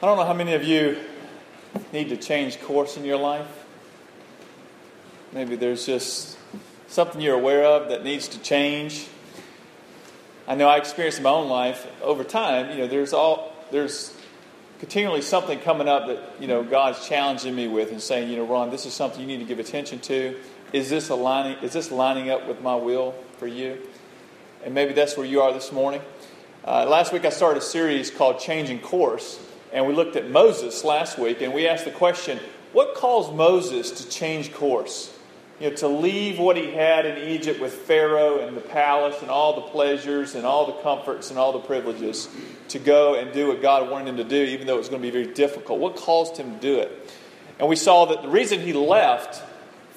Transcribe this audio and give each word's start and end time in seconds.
I 0.00 0.06
don't 0.06 0.16
know 0.16 0.24
how 0.24 0.32
many 0.32 0.54
of 0.54 0.62
you 0.62 0.96
need 1.92 2.10
to 2.10 2.16
change 2.16 2.60
course 2.60 2.96
in 2.96 3.04
your 3.04 3.16
life. 3.16 3.48
Maybe 5.32 5.56
there's 5.56 5.86
just 5.86 6.38
something 6.86 7.20
you're 7.20 7.34
aware 7.34 7.64
of 7.64 7.88
that 7.88 8.04
needs 8.04 8.28
to 8.28 8.38
change. 8.38 9.08
I 10.46 10.54
know 10.54 10.68
I 10.68 10.76
experienced 10.76 11.18
in 11.18 11.24
my 11.24 11.30
own 11.30 11.48
life 11.48 11.84
over 12.00 12.22
time, 12.22 12.70
you 12.70 12.78
know, 12.78 12.86
there's 12.86 13.12
all 13.12 13.52
there's 13.72 14.16
continually 14.78 15.20
something 15.20 15.58
coming 15.58 15.88
up 15.88 16.06
that, 16.06 16.22
you 16.38 16.46
know, 16.46 16.62
God's 16.62 17.04
challenging 17.04 17.56
me 17.56 17.66
with 17.66 17.90
and 17.90 18.00
saying, 18.00 18.30
you 18.30 18.36
know, 18.36 18.46
Ron, 18.46 18.70
this 18.70 18.86
is 18.86 18.94
something 18.94 19.20
you 19.20 19.26
need 19.26 19.40
to 19.40 19.44
give 19.46 19.58
attention 19.58 19.98
to. 19.98 20.38
Is 20.72 20.88
this 20.88 21.08
aligning 21.08 21.58
is 21.60 21.72
this 21.72 21.90
lining 21.90 22.30
up 22.30 22.46
with 22.46 22.62
my 22.62 22.76
will 22.76 23.16
for 23.38 23.48
you? 23.48 23.82
And 24.64 24.74
maybe 24.74 24.92
that's 24.92 25.16
where 25.16 25.26
you 25.26 25.42
are 25.42 25.52
this 25.52 25.72
morning. 25.72 26.02
Uh, 26.64 26.86
last 26.88 27.12
week 27.12 27.24
I 27.24 27.30
started 27.30 27.58
a 27.58 27.66
series 27.66 28.12
called 28.12 28.38
Changing 28.38 28.78
Course. 28.78 29.40
And 29.72 29.86
we 29.86 29.94
looked 29.94 30.16
at 30.16 30.30
Moses 30.30 30.84
last 30.84 31.18
week, 31.18 31.42
and 31.42 31.52
we 31.52 31.68
asked 31.68 31.84
the 31.84 31.90
question 31.90 32.38
what 32.72 32.94
caused 32.94 33.32
Moses 33.32 33.90
to 34.02 34.08
change 34.08 34.52
course? 34.52 35.14
You 35.58 35.70
know, 35.70 35.76
to 35.76 35.88
leave 35.88 36.38
what 36.38 36.56
he 36.56 36.70
had 36.70 37.04
in 37.04 37.30
Egypt 37.30 37.60
with 37.60 37.72
Pharaoh 37.72 38.46
and 38.46 38.56
the 38.56 38.60
palace 38.60 39.16
and 39.22 39.30
all 39.30 39.54
the 39.54 39.66
pleasures 39.72 40.34
and 40.34 40.46
all 40.46 40.66
the 40.66 40.82
comforts 40.82 41.30
and 41.30 41.38
all 41.38 41.52
the 41.52 41.58
privileges 41.58 42.28
to 42.68 42.78
go 42.78 43.14
and 43.14 43.32
do 43.32 43.48
what 43.48 43.60
God 43.60 43.90
wanted 43.90 44.08
him 44.08 44.16
to 44.18 44.24
do, 44.24 44.36
even 44.36 44.66
though 44.66 44.76
it 44.76 44.78
was 44.78 44.88
going 44.88 45.02
to 45.02 45.06
be 45.06 45.10
very 45.10 45.34
difficult. 45.34 45.80
What 45.80 45.96
caused 45.96 46.36
him 46.36 46.54
to 46.54 46.60
do 46.60 46.78
it? 46.78 47.12
And 47.58 47.68
we 47.68 47.74
saw 47.74 48.04
that 48.06 48.22
the 48.22 48.28
reason 48.28 48.60
he 48.60 48.72
left 48.72 49.42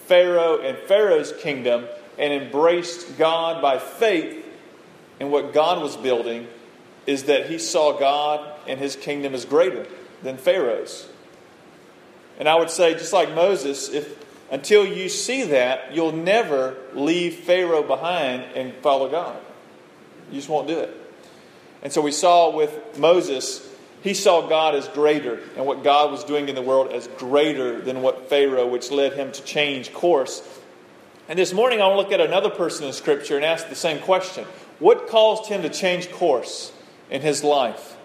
Pharaoh 0.07 0.59
and 0.61 0.77
Pharaoh's 0.77 1.31
kingdom 1.33 1.85
and 2.17 2.33
embraced 2.33 3.17
God 3.19 3.61
by 3.61 3.77
faith 3.77 4.43
in 5.19 5.29
what 5.29 5.53
God 5.53 5.81
was 5.81 5.95
building 5.95 6.47
is 7.05 7.25
that 7.25 7.49
he 7.49 7.59
saw 7.59 7.97
God 7.99 8.50
and 8.67 8.79
his 8.79 8.95
kingdom 8.95 9.33
is 9.33 9.45
greater 9.45 9.87
than 10.23 10.37
Pharaoh's. 10.37 11.07
And 12.39 12.47
I 12.47 12.55
would 12.55 12.69
say, 12.69 12.93
just 12.93 13.13
like 13.13 13.33
Moses, 13.33 13.89
if 13.89 14.19
until 14.51 14.85
you 14.85 15.07
see 15.07 15.43
that, 15.43 15.95
you'll 15.95 16.11
never 16.11 16.75
leave 16.93 17.35
Pharaoh 17.35 17.83
behind 17.83 18.43
and 18.55 18.73
follow 18.75 19.09
God. 19.09 19.39
You 20.29 20.37
just 20.37 20.49
won't 20.49 20.67
do 20.67 20.77
it. 20.79 20.95
And 21.81 21.91
so 21.91 22.01
we 22.01 22.11
saw 22.11 22.53
with 22.55 22.99
Moses, 22.99 23.67
he 24.01 24.13
saw 24.13 24.47
God 24.47 24.75
as 24.75 24.87
greater 24.89 25.39
and 25.55 25.65
what 25.65 25.83
God 25.83 26.11
was 26.11 26.23
doing 26.23 26.49
in 26.49 26.55
the 26.55 26.61
world 26.61 26.91
as 26.91 27.07
greater 27.17 27.79
than 27.79 28.01
what 28.01 28.29
Pharaoh, 28.29 28.67
which 28.67 28.91
led 28.91 29.13
him 29.13 29.31
to 29.31 29.43
change 29.43 29.93
course. 29.93 30.41
And 31.29 31.39
this 31.39 31.53
morning, 31.53 31.81
I 31.81 31.87
want 31.87 31.95
to 31.95 32.03
look 32.03 32.19
at 32.19 32.25
another 32.25 32.49
person 32.49 32.85
in 32.85 32.93
Scripture 32.93 33.37
and 33.37 33.45
ask 33.45 33.69
the 33.69 33.75
same 33.75 33.99
question 33.99 34.45
What 34.79 35.07
caused 35.07 35.49
him 35.49 35.61
to 35.61 35.69
change 35.69 36.11
course? 36.11 36.73
in 37.11 37.21
his 37.21 37.43
life. 37.43 37.97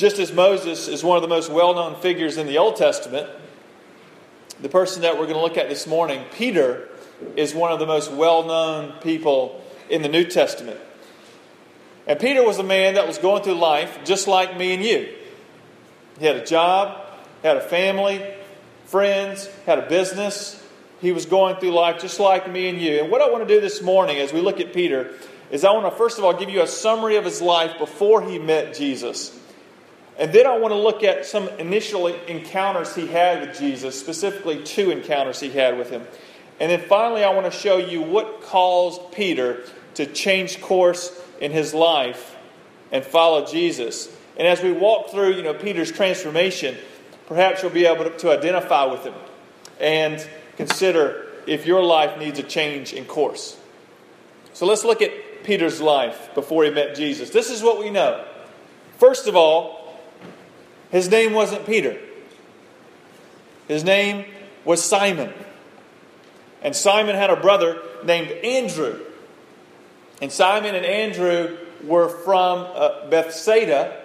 Just 0.00 0.18
as 0.18 0.32
Moses 0.32 0.88
is 0.88 1.04
one 1.04 1.18
of 1.18 1.22
the 1.22 1.28
most 1.28 1.50
well 1.50 1.74
known 1.74 1.94
figures 1.94 2.38
in 2.38 2.46
the 2.46 2.56
Old 2.56 2.76
Testament, 2.76 3.28
the 4.58 4.70
person 4.70 5.02
that 5.02 5.18
we're 5.18 5.26
going 5.26 5.36
to 5.36 5.42
look 5.42 5.58
at 5.58 5.68
this 5.68 5.86
morning, 5.86 6.24
Peter, 6.32 6.88
is 7.36 7.54
one 7.54 7.70
of 7.70 7.78
the 7.80 7.86
most 7.86 8.10
well 8.10 8.46
known 8.46 8.92
people 9.02 9.62
in 9.90 10.00
the 10.00 10.08
New 10.08 10.24
Testament. 10.24 10.80
And 12.06 12.18
Peter 12.18 12.42
was 12.42 12.58
a 12.58 12.62
man 12.62 12.94
that 12.94 13.06
was 13.06 13.18
going 13.18 13.42
through 13.42 13.56
life 13.56 13.98
just 14.06 14.26
like 14.26 14.56
me 14.56 14.72
and 14.72 14.82
you. 14.82 15.14
He 16.18 16.24
had 16.24 16.36
a 16.36 16.46
job, 16.46 16.98
had 17.42 17.58
a 17.58 17.60
family, 17.60 18.24
friends, 18.86 19.50
had 19.66 19.78
a 19.78 19.86
business. 19.86 20.66
He 21.02 21.12
was 21.12 21.26
going 21.26 21.56
through 21.56 21.72
life 21.72 22.00
just 22.00 22.18
like 22.18 22.50
me 22.50 22.70
and 22.70 22.80
you. 22.80 23.02
And 23.02 23.10
what 23.10 23.20
I 23.20 23.28
want 23.28 23.46
to 23.46 23.54
do 23.54 23.60
this 23.60 23.82
morning 23.82 24.16
as 24.16 24.32
we 24.32 24.40
look 24.40 24.60
at 24.60 24.72
Peter 24.72 25.12
is 25.50 25.62
I 25.62 25.72
want 25.72 25.84
to 25.84 25.90
first 25.90 26.16
of 26.16 26.24
all 26.24 26.32
give 26.32 26.48
you 26.48 26.62
a 26.62 26.66
summary 26.66 27.16
of 27.16 27.26
his 27.26 27.42
life 27.42 27.78
before 27.78 28.22
he 28.22 28.38
met 28.38 28.74
Jesus. 28.74 29.36
And 30.18 30.32
then 30.32 30.46
I 30.46 30.58
want 30.58 30.72
to 30.72 30.78
look 30.78 31.02
at 31.02 31.24
some 31.24 31.48
initial 31.50 32.06
encounters 32.06 32.94
he 32.94 33.06
had 33.06 33.40
with 33.40 33.58
Jesus, 33.58 33.98
specifically 33.98 34.62
two 34.62 34.90
encounters 34.90 35.40
he 35.40 35.50
had 35.50 35.78
with 35.78 35.90
him. 35.90 36.06
And 36.58 36.70
then 36.70 36.80
finally, 36.80 37.24
I 37.24 37.30
want 37.30 37.50
to 37.50 37.58
show 37.58 37.78
you 37.78 38.02
what 38.02 38.42
caused 38.42 39.12
Peter 39.12 39.64
to 39.94 40.06
change 40.06 40.60
course 40.60 41.18
in 41.40 41.52
his 41.52 41.72
life 41.72 42.36
and 42.92 43.04
follow 43.04 43.46
Jesus. 43.46 44.14
And 44.36 44.46
as 44.46 44.62
we 44.62 44.72
walk 44.72 45.10
through, 45.10 45.34
you 45.34 45.42
know, 45.42 45.54
Peter's 45.54 45.90
transformation, 45.90 46.76
perhaps 47.26 47.62
you'll 47.62 47.72
be 47.72 47.86
able 47.86 48.04
to, 48.04 48.16
to 48.18 48.30
identify 48.30 48.84
with 48.84 49.04
him 49.04 49.14
and 49.80 50.26
consider 50.56 51.26
if 51.46 51.66
your 51.66 51.82
life 51.82 52.18
needs 52.18 52.38
a 52.38 52.42
change 52.42 52.92
in 52.92 53.06
course. 53.06 53.56
So 54.52 54.66
let's 54.66 54.84
look 54.84 55.00
at 55.00 55.44
Peter's 55.44 55.80
life 55.80 56.30
before 56.34 56.64
he 56.64 56.70
met 56.70 56.94
Jesus. 56.94 57.30
This 57.30 57.50
is 57.50 57.62
what 57.62 57.78
we 57.78 57.88
know. 57.88 58.24
First 58.98 59.26
of 59.26 59.34
all, 59.34 59.79
his 60.90 61.08
name 61.08 61.32
wasn't 61.32 61.66
Peter, 61.66 61.98
his 63.68 63.84
name 63.84 64.24
was 64.64 64.82
Simon. 64.82 65.32
And 66.62 66.76
Simon 66.76 67.16
had 67.16 67.30
a 67.30 67.36
brother 67.36 67.80
named 68.04 68.30
Andrew. 68.30 69.00
And 70.20 70.30
Simon 70.30 70.74
and 70.74 70.84
Andrew 70.84 71.56
were 71.84 72.08
from 72.08 72.66
uh, 72.74 73.08
Bethsaida 73.08 73.96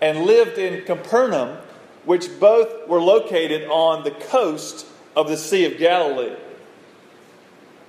and 0.00 0.22
lived 0.22 0.58
in 0.58 0.84
Capernaum, 0.84 1.58
which 2.04 2.40
both 2.40 2.88
were 2.88 3.00
located 3.00 3.68
on 3.68 4.04
the 4.04 4.10
coast 4.10 4.86
of 5.14 5.28
the 5.28 5.36
Sea 5.36 5.64
of 5.64 5.78
Galilee. 5.78 6.34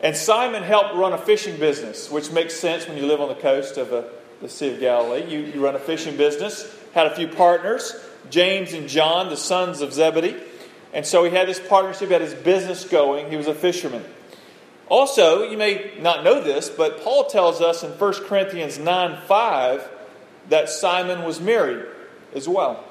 And 0.01 0.15
Simon 0.15 0.61
helped 0.61 0.93
run 0.95 1.13
a 1.13 1.17
fishing 1.17 1.57
business, 1.57 2.11
which 2.11 2.31
makes 2.31 2.53
sense 2.53 2.87
when 2.87 2.97
you 2.97 3.07
live 3.07 3.19
on 3.19 3.29
the 3.29 3.35
coast 3.35 3.77
of 3.77 3.91
uh, 3.91 4.03
the 4.41 4.49
Sea 4.49 4.73
of 4.73 4.79
Galilee. 4.79 5.25
You, 5.27 5.39
you 5.39 5.63
run 5.63 5.75
a 5.75 5.79
fishing 5.79 6.15
business, 6.15 6.71
had 6.93 7.07
a 7.07 7.15
few 7.15 7.27
partners, 7.27 7.95
James 8.29 8.73
and 8.73 8.87
John, 8.87 9.29
the 9.29 9.37
sons 9.37 9.81
of 9.81 9.93
Zebedee. 9.93 10.35
And 10.93 11.05
so 11.05 11.23
he 11.23 11.31
had 11.31 11.47
this 11.47 11.59
partnership, 11.59 12.09
had 12.09 12.21
his 12.21 12.33
business 12.33 12.85
going. 12.85 13.29
He 13.29 13.37
was 13.37 13.47
a 13.47 13.53
fisherman. 13.53 14.03
Also, 14.89 15.43
you 15.43 15.57
may 15.57 15.91
not 15.99 16.23
know 16.23 16.41
this, 16.41 16.69
but 16.69 17.03
Paul 17.03 17.25
tells 17.25 17.61
us 17.61 17.83
in 17.83 17.91
1 17.91 18.13
Corinthians 18.25 18.79
9 18.79 19.21
5 19.27 19.89
that 20.49 20.69
Simon 20.69 21.23
was 21.23 21.41
married 21.41 21.85
as 22.33 22.47
well. 22.47 22.83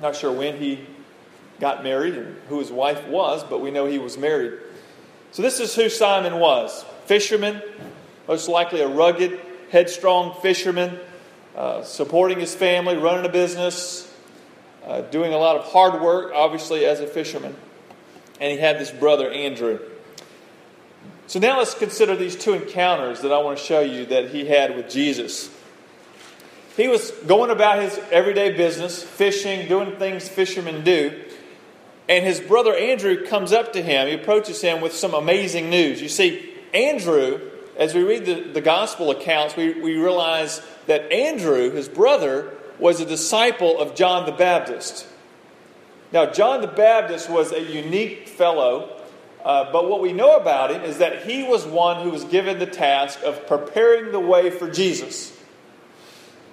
Not 0.00 0.16
sure 0.16 0.32
when 0.32 0.56
he 0.56 0.86
got 1.60 1.82
married 1.84 2.14
and 2.14 2.36
who 2.48 2.58
his 2.58 2.70
wife 2.70 3.06
was, 3.06 3.44
but 3.44 3.60
we 3.60 3.70
know 3.70 3.84
he 3.84 3.98
was 3.98 4.16
married. 4.16 4.54
So, 5.32 5.42
this 5.42 5.60
is 5.60 5.74
who 5.74 5.88
Simon 5.88 6.38
was 6.38 6.84
fisherman, 7.04 7.62
most 8.26 8.48
likely 8.48 8.80
a 8.80 8.88
rugged, 8.88 9.38
headstrong 9.70 10.40
fisherman, 10.40 10.98
uh, 11.54 11.82
supporting 11.82 12.40
his 12.40 12.54
family, 12.54 12.96
running 12.96 13.26
a 13.26 13.32
business, 13.32 14.09
uh, 14.90 15.02
doing 15.02 15.32
a 15.32 15.38
lot 15.38 15.54
of 15.56 15.66
hard 15.66 16.02
work, 16.02 16.32
obviously, 16.34 16.84
as 16.84 16.98
a 16.98 17.06
fisherman. 17.06 17.54
And 18.40 18.50
he 18.50 18.58
had 18.58 18.80
this 18.80 18.90
brother, 18.90 19.30
Andrew. 19.30 19.78
So, 21.28 21.38
now 21.38 21.58
let's 21.58 21.74
consider 21.74 22.16
these 22.16 22.34
two 22.34 22.54
encounters 22.54 23.20
that 23.20 23.32
I 23.32 23.38
want 23.38 23.56
to 23.56 23.64
show 23.64 23.80
you 23.80 24.06
that 24.06 24.30
he 24.30 24.46
had 24.46 24.74
with 24.74 24.90
Jesus. 24.90 25.48
He 26.76 26.88
was 26.88 27.12
going 27.28 27.50
about 27.50 27.80
his 27.80 28.00
everyday 28.10 28.56
business, 28.56 29.00
fishing, 29.00 29.68
doing 29.68 29.96
things 29.96 30.28
fishermen 30.28 30.82
do. 30.82 31.22
And 32.08 32.24
his 32.24 32.40
brother 32.40 32.74
Andrew 32.74 33.24
comes 33.26 33.52
up 33.52 33.72
to 33.74 33.82
him. 33.82 34.08
He 34.08 34.14
approaches 34.14 34.60
him 34.60 34.80
with 34.80 34.92
some 34.92 35.14
amazing 35.14 35.70
news. 35.70 36.02
You 36.02 36.08
see, 36.08 36.52
Andrew, 36.74 37.40
as 37.76 37.94
we 37.94 38.02
read 38.02 38.26
the, 38.26 38.40
the 38.40 38.60
gospel 38.60 39.12
accounts, 39.12 39.54
we, 39.54 39.80
we 39.80 39.94
realize 39.94 40.60
that 40.86 41.12
Andrew, 41.12 41.70
his 41.70 41.88
brother, 41.88 42.52
was 42.80 43.00
a 43.00 43.04
disciple 43.04 43.78
of 43.78 43.94
John 43.94 44.26
the 44.26 44.32
Baptist. 44.32 45.06
Now, 46.12 46.26
John 46.26 46.60
the 46.60 46.66
Baptist 46.66 47.30
was 47.30 47.52
a 47.52 47.60
unique 47.60 48.28
fellow, 48.28 49.00
uh, 49.44 49.70
but 49.72 49.88
what 49.88 50.00
we 50.00 50.12
know 50.12 50.36
about 50.36 50.70
him 50.70 50.82
is 50.82 50.98
that 50.98 51.24
he 51.24 51.44
was 51.44 51.64
one 51.64 52.02
who 52.02 52.10
was 52.10 52.24
given 52.24 52.58
the 52.58 52.66
task 52.66 53.22
of 53.22 53.46
preparing 53.46 54.12
the 54.12 54.20
way 54.20 54.50
for 54.50 54.68
Jesus. 54.70 55.36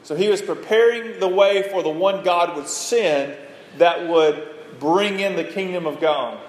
So 0.04 0.16
he 0.16 0.30
was 0.30 0.42
preparing 0.42 1.20
the 1.20 1.28
way 1.28 1.70
for 1.70 1.84
the 1.84 1.90
one 1.90 2.24
God 2.24 2.56
would 2.56 2.68
send 2.68 3.36
that 3.78 4.08
would 4.08 4.56
bring 4.80 5.20
in 5.20 5.36
the 5.36 5.44
kingdom 5.44 5.86
of 5.86 6.00
God, 6.00 6.40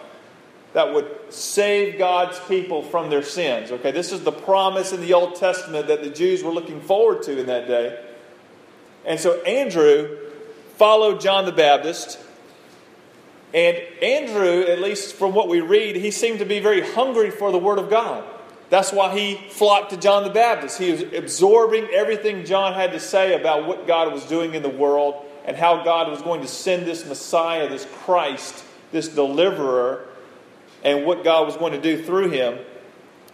that 0.75 0.93
would 0.93 1.09
save 1.31 1.99
God's 1.99 2.39
people 2.41 2.83
from 2.83 3.11
their 3.11 3.23
sins. 3.23 3.73
Okay, 3.73 3.91
this 3.91 4.13
is 4.13 4.23
the 4.23 4.33
promise 4.33 4.93
in 4.93 5.01
the 5.01 5.15
Old 5.15 5.37
Testament 5.37 5.89
that 5.89 6.03
the 6.03 6.11
Jews 6.11 6.43
were 6.43 6.53
looking 6.53 6.81
forward 6.81 7.23
to 7.25 7.41
in 7.41 7.47
that 7.47 7.67
day. 7.67 8.05
And 9.09 9.19
so 9.19 9.41
Andrew 9.41 10.19
followed 10.77 11.21
John 11.21 11.47
the 11.47 11.53
Baptist. 11.53 12.19
And 13.55 13.79
Andrew, 14.03 14.65
at 14.65 14.81
least 14.81 15.17
from 15.17 15.35
what 15.35 15.49
we 15.49 15.63
read, 15.63 15.97
he 15.97 16.11
seemed 16.11 16.41
to 16.41 16.45
be 16.45 16.61
very 16.61 16.83
hungry 16.83 17.31
for 17.31 17.51
the 17.51 17.59
Word 17.59 17.79
of 17.79 17.89
God. 17.89 18.23
That's 18.69 18.93
why 18.93 19.19
he 19.19 19.37
flocked 19.49 19.91
to 19.91 19.97
John 19.97 20.25
the 20.25 20.31
Baptist. 20.31 20.79
He 20.79 20.93
was 20.93 21.01
absorbing 21.01 21.89
everything 21.91 22.45
John 22.45 22.75
had 22.75 22.93
to 22.93 23.01
say 23.01 23.35
about 23.35 23.67
what 23.67 23.87
God 23.87 24.13
was 24.13 24.27
doing 24.27 24.55
in 24.55 24.63
the 24.63 24.69
world 24.69 25.25
and 25.47 25.57
how 25.57 25.83
God 25.83 26.11
was 26.11 26.21
going 26.21 26.43
to 26.43 26.47
send 26.47 26.87
this 26.87 27.07
Messiah, 27.07 27.67
this 27.67 27.87
Christ, 28.05 28.63
this 28.93 29.09
deliverer, 29.09 30.07
and 30.85 31.07
what 31.07 31.25
God 31.25 31.47
was 31.47 31.57
going 31.57 31.73
to 31.73 31.81
do 31.81 32.05
through 32.05 32.29
him. 32.29 32.59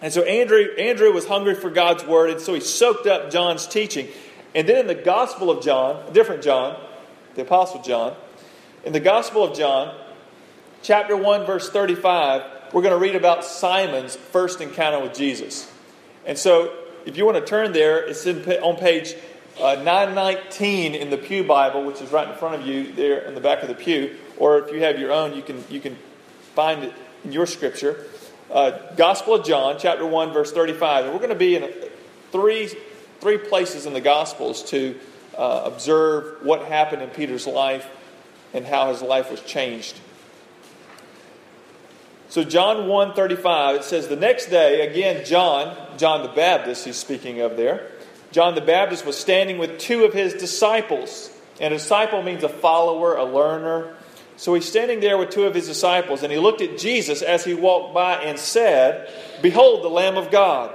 And 0.01 0.13
so 0.13 0.23
Andrew, 0.23 0.67
Andrew 0.79 1.13
was 1.13 1.27
hungry 1.27 1.57
for 1.57 1.71
God's 1.71 2.05
word, 2.05 2.31
and 2.31 2.41
so 2.41 2.55
he 2.55 2.61
soaked 2.61 3.09
up 3.09 3.31
John's 3.31 3.67
teaching. 3.67 4.07
And 4.55 4.69
then 4.69 4.79
in 4.79 4.87
the 4.87 4.95
Gospel 4.95 5.51
of 5.51 5.65
John, 5.65 6.07
a 6.09 6.13
different 6.13 6.43
John, 6.43 6.81
the 7.35 7.43
Apostle 7.43 7.83
John. 7.83 8.15
In 8.85 8.93
the 8.93 9.01
Gospel 9.01 9.43
of 9.43 9.57
John, 9.57 9.95
chapter 10.83 11.17
1, 11.17 11.45
verse 11.45 11.71
35, 11.71 12.73
we're 12.73 12.83
going 12.83 12.95
to 12.95 12.99
read 12.99 13.17
about 13.17 13.45
Simon's 13.45 14.15
first 14.15 14.61
encounter 14.61 15.01
with 15.01 15.15
Jesus. 15.15 15.71
And 16.25 16.39
so, 16.39 16.73
if 17.05 17.17
you 17.17 17.25
want 17.25 17.37
to 17.37 17.45
turn 17.45 17.73
there, 17.73 18.07
it's 18.07 18.27
in, 18.27 18.49
on 18.63 18.77
page 18.77 19.15
uh, 19.61 19.77
919 19.83 20.95
in 20.95 21.11
the 21.11 21.19
Pew 21.19 21.45
Bible, 21.45 21.85
which 21.85 22.01
is 22.01 22.11
right 22.11 22.29
in 22.29 22.37
front 22.37 22.55
of 22.55 22.67
you 22.67 22.93
there 22.93 23.21
in 23.21 23.35
the 23.35 23.41
back 23.41 23.63
of 23.63 23.69
the 23.69 23.75
pew. 23.75 24.17
Or 24.37 24.59
if 24.59 24.73
you 24.73 24.83
have 24.83 24.99
your 24.99 25.13
own, 25.13 25.35
you 25.35 25.43
can, 25.43 25.63
you 25.69 25.81
can 25.81 25.97
find 26.55 26.85
it 26.85 26.93
in 27.25 27.33
your 27.33 27.47
scripture. 27.47 28.05
Uh, 28.51 28.73
Gospel 28.97 29.35
of 29.35 29.47
John, 29.47 29.77
chapter 29.79 30.07
1, 30.07 30.33
verse 30.33 30.53
35. 30.53 31.05
And 31.05 31.13
we're 31.13 31.19
going 31.19 31.31
to 31.31 31.37
be 31.37 31.57
in 31.57 31.65
a, 31.65 31.73
three, 32.31 32.71
three 33.25 33.39
places 33.39 33.87
in 33.87 33.95
the 33.95 34.03
Gospels 34.03 34.63
to 34.65 35.01
uh, 35.39 35.63
observe 35.65 36.45
what 36.45 36.67
happened 36.67 37.01
in 37.01 37.09
Peter's 37.09 37.47
life 37.47 37.89
and 38.53 38.67
how 38.67 38.91
his 38.91 39.01
life 39.01 39.31
was 39.31 39.41
changed. 39.41 39.99
So 42.29 42.45
John 42.45 42.87
1:35 42.87 43.77
it 43.77 43.85
says 43.85 44.09
the 44.09 44.17
next 44.17 44.51
day 44.51 44.87
again 44.87 45.25
John 45.25 45.75
John 45.97 46.23
the 46.23 46.29
Baptist 46.29 46.85
he's 46.85 46.97
speaking 46.97 47.41
of 47.41 47.57
there 47.57 47.93
John 48.31 48.55
the 48.55 48.61
Baptist 48.61 49.07
was 49.07 49.17
standing 49.17 49.57
with 49.57 49.79
two 49.79 50.05
of 50.05 50.13
his 50.13 50.35
disciples. 50.35 51.31
And 51.59 51.73
a 51.73 51.79
disciple 51.79 52.23
means 52.23 52.45
a 52.45 52.49
follower 52.51 53.17
a 53.17 53.25
learner. 53.25 53.97
So 54.37 54.53
he's 54.53 54.69
standing 54.69 55.01
there 55.01 55.17
with 55.17 55.31
two 55.31 55.45
of 55.45 55.55
his 55.55 55.67
disciples 55.67 56.23
and 56.23 56.31
he 56.31 56.39
looked 56.39 56.61
at 56.61 56.77
Jesus 56.77 57.23
as 57.23 57.43
he 57.43 57.55
walked 57.55 57.95
by 57.95 58.17
and 58.17 58.39
said 58.39 59.11
behold 59.41 59.83
the 59.83 59.89
lamb 59.89 60.19
of 60.19 60.31
God 60.31 60.75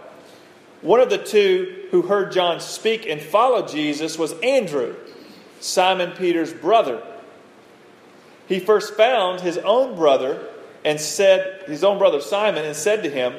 One 0.81 0.99
of 0.99 1.09
the 1.09 1.17
two 1.17 1.87
who 1.91 2.01
heard 2.03 2.31
John 2.31 2.59
speak 2.59 3.05
and 3.05 3.21
followed 3.21 3.67
Jesus 3.69 4.17
was 4.17 4.33
Andrew, 4.39 4.95
Simon 5.59 6.11
Peter's 6.11 6.53
brother. 6.53 7.03
He 8.47 8.59
first 8.59 8.95
found 8.95 9.41
his 9.41 9.57
own 9.59 9.95
brother 9.95 10.47
and 10.83 10.99
said, 10.99 11.63
his 11.67 11.83
own 11.83 11.99
brother 11.99 12.19
Simon, 12.19 12.65
and 12.65 12.75
said 12.75 13.03
to 13.03 13.09
him, 13.09 13.35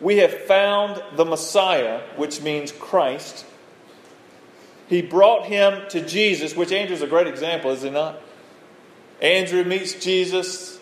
we 0.00 0.18
have 0.18 0.32
found 0.32 1.02
the 1.16 1.24
Messiah, 1.24 2.00
which 2.16 2.40
means 2.40 2.70
Christ. 2.70 3.44
He 4.88 5.02
brought 5.02 5.46
him 5.46 5.88
to 5.88 6.00
Jesus, 6.06 6.54
which 6.54 6.70
Andrew's 6.70 7.02
a 7.02 7.06
great 7.06 7.26
example, 7.26 7.72
is 7.72 7.82
he 7.82 7.90
not? 7.90 8.20
Andrew 9.20 9.64
meets 9.64 9.94
Jesus, 9.94 10.78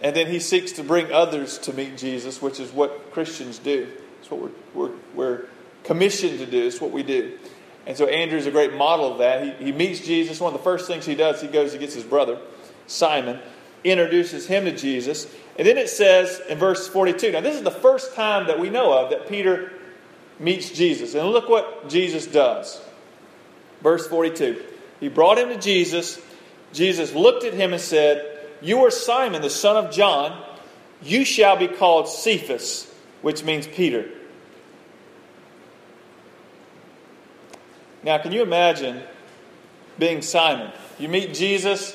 and 0.00 0.14
then 0.14 0.28
he 0.28 0.38
seeks 0.38 0.72
to 0.72 0.84
bring 0.84 1.10
others 1.12 1.58
to 1.58 1.72
meet 1.72 1.96
Jesus, 1.96 2.40
which 2.40 2.60
is 2.60 2.70
what 2.70 3.10
Christians 3.12 3.58
do. 3.58 3.88
It's 4.20 4.30
what 4.30 4.40
we're, 4.40 4.50
we're, 4.74 4.94
we're 5.14 5.44
commissioned 5.86 6.38
to 6.40 6.46
do, 6.46 6.66
it's 6.66 6.80
what 6.80 6.90
we 6.90 7.02
do. 7.02 7.38
And 7.86 7.96
so 7.96 8.06
Andrew 8.06 8.36
is 8.36 8.46
a 8.46 8.50
great 8.50 8.74
model 8.74 9.12
of 9.12 9.18
that. 9.18 9.58
He, 9.60 9.66
he 9.66 9.72
meets 9.72 10.00
Jesus. 10.00 10.40
One 10.40 10.52
of 10.52 10.58
the 10.58 10.64
first 10.64 10.88
things 10.88 11.06
he 11.06 11.14
does, 11.14 11.40
he 11.40 11.48
goes, 11.48 11.72
he 11.72 11.78
gets 11.78 11.94
his 11.94 12.04
brother, 12.04 12.38
Simon, 12.86 13.38
introduces 13.84 14.46
him 14.46 14.64
to 14.64 14.76
Jesus. 14.76 15.32
And 15.56 15.66
then 15.66 15.78
it 15.78 15.88
says 15.88 16.40
in 16.48 16.58
verse 16.58 16.88
42 16.88 17.32
now, 17.32 17.40
this 17.40 17.56
is 17.56 17.62
the 17.62 17.70
first 17.70 18.14
time 18.14 18.48
that 18.48 18.58
we 18.58 18.68
know 18.68 18.92
of 18.92 19.10
that 19.10 19.28
Peter 19.28 19.72
meets 20.38 20.70
Jesus. 20.70 21.14
And 21.14 21.28
look 21.28 21.48
what 21.48 21.88
Jesus 21.88 22.26
does. 22.26 22.80
Verse 23.82 24.06
42 24.08 24.62
He 25.00 25.08
brought 25.08 25.38
him 25.38 25.48
to 25.48 25.58
Jesus. 25.58 26.20
Jesus 26.72 27.14
looked 27.14 27.44
at 27.44 27.54
him 27.54 27.72
and 27.72 27.80
said, 27.80 28.40
You 28.60 28.84
are 28.84 28.90
Simon, 28.90 29.42
the 29.42 29.50
son 29.50 29.82
of 29.82 29.92
John. 29.92 30.42
You 31.02 31.24
shall 31.24 31.56
be 31.56 31.68
called 31.68 32.08
Cephas, 32.08 32.92
which 33.22 33.44
means 33.44 33.66
Peter. 33.66 34.10
Now, 38.06 38.18
can 38.18 38.30
you 38.30 38.42
imagine 38.42 39.02
being 39.98 40.22
Simon? 40.22 40.70
You 40.96 41.08
meet 41.08 41.34
Jesus, 41.34 41.92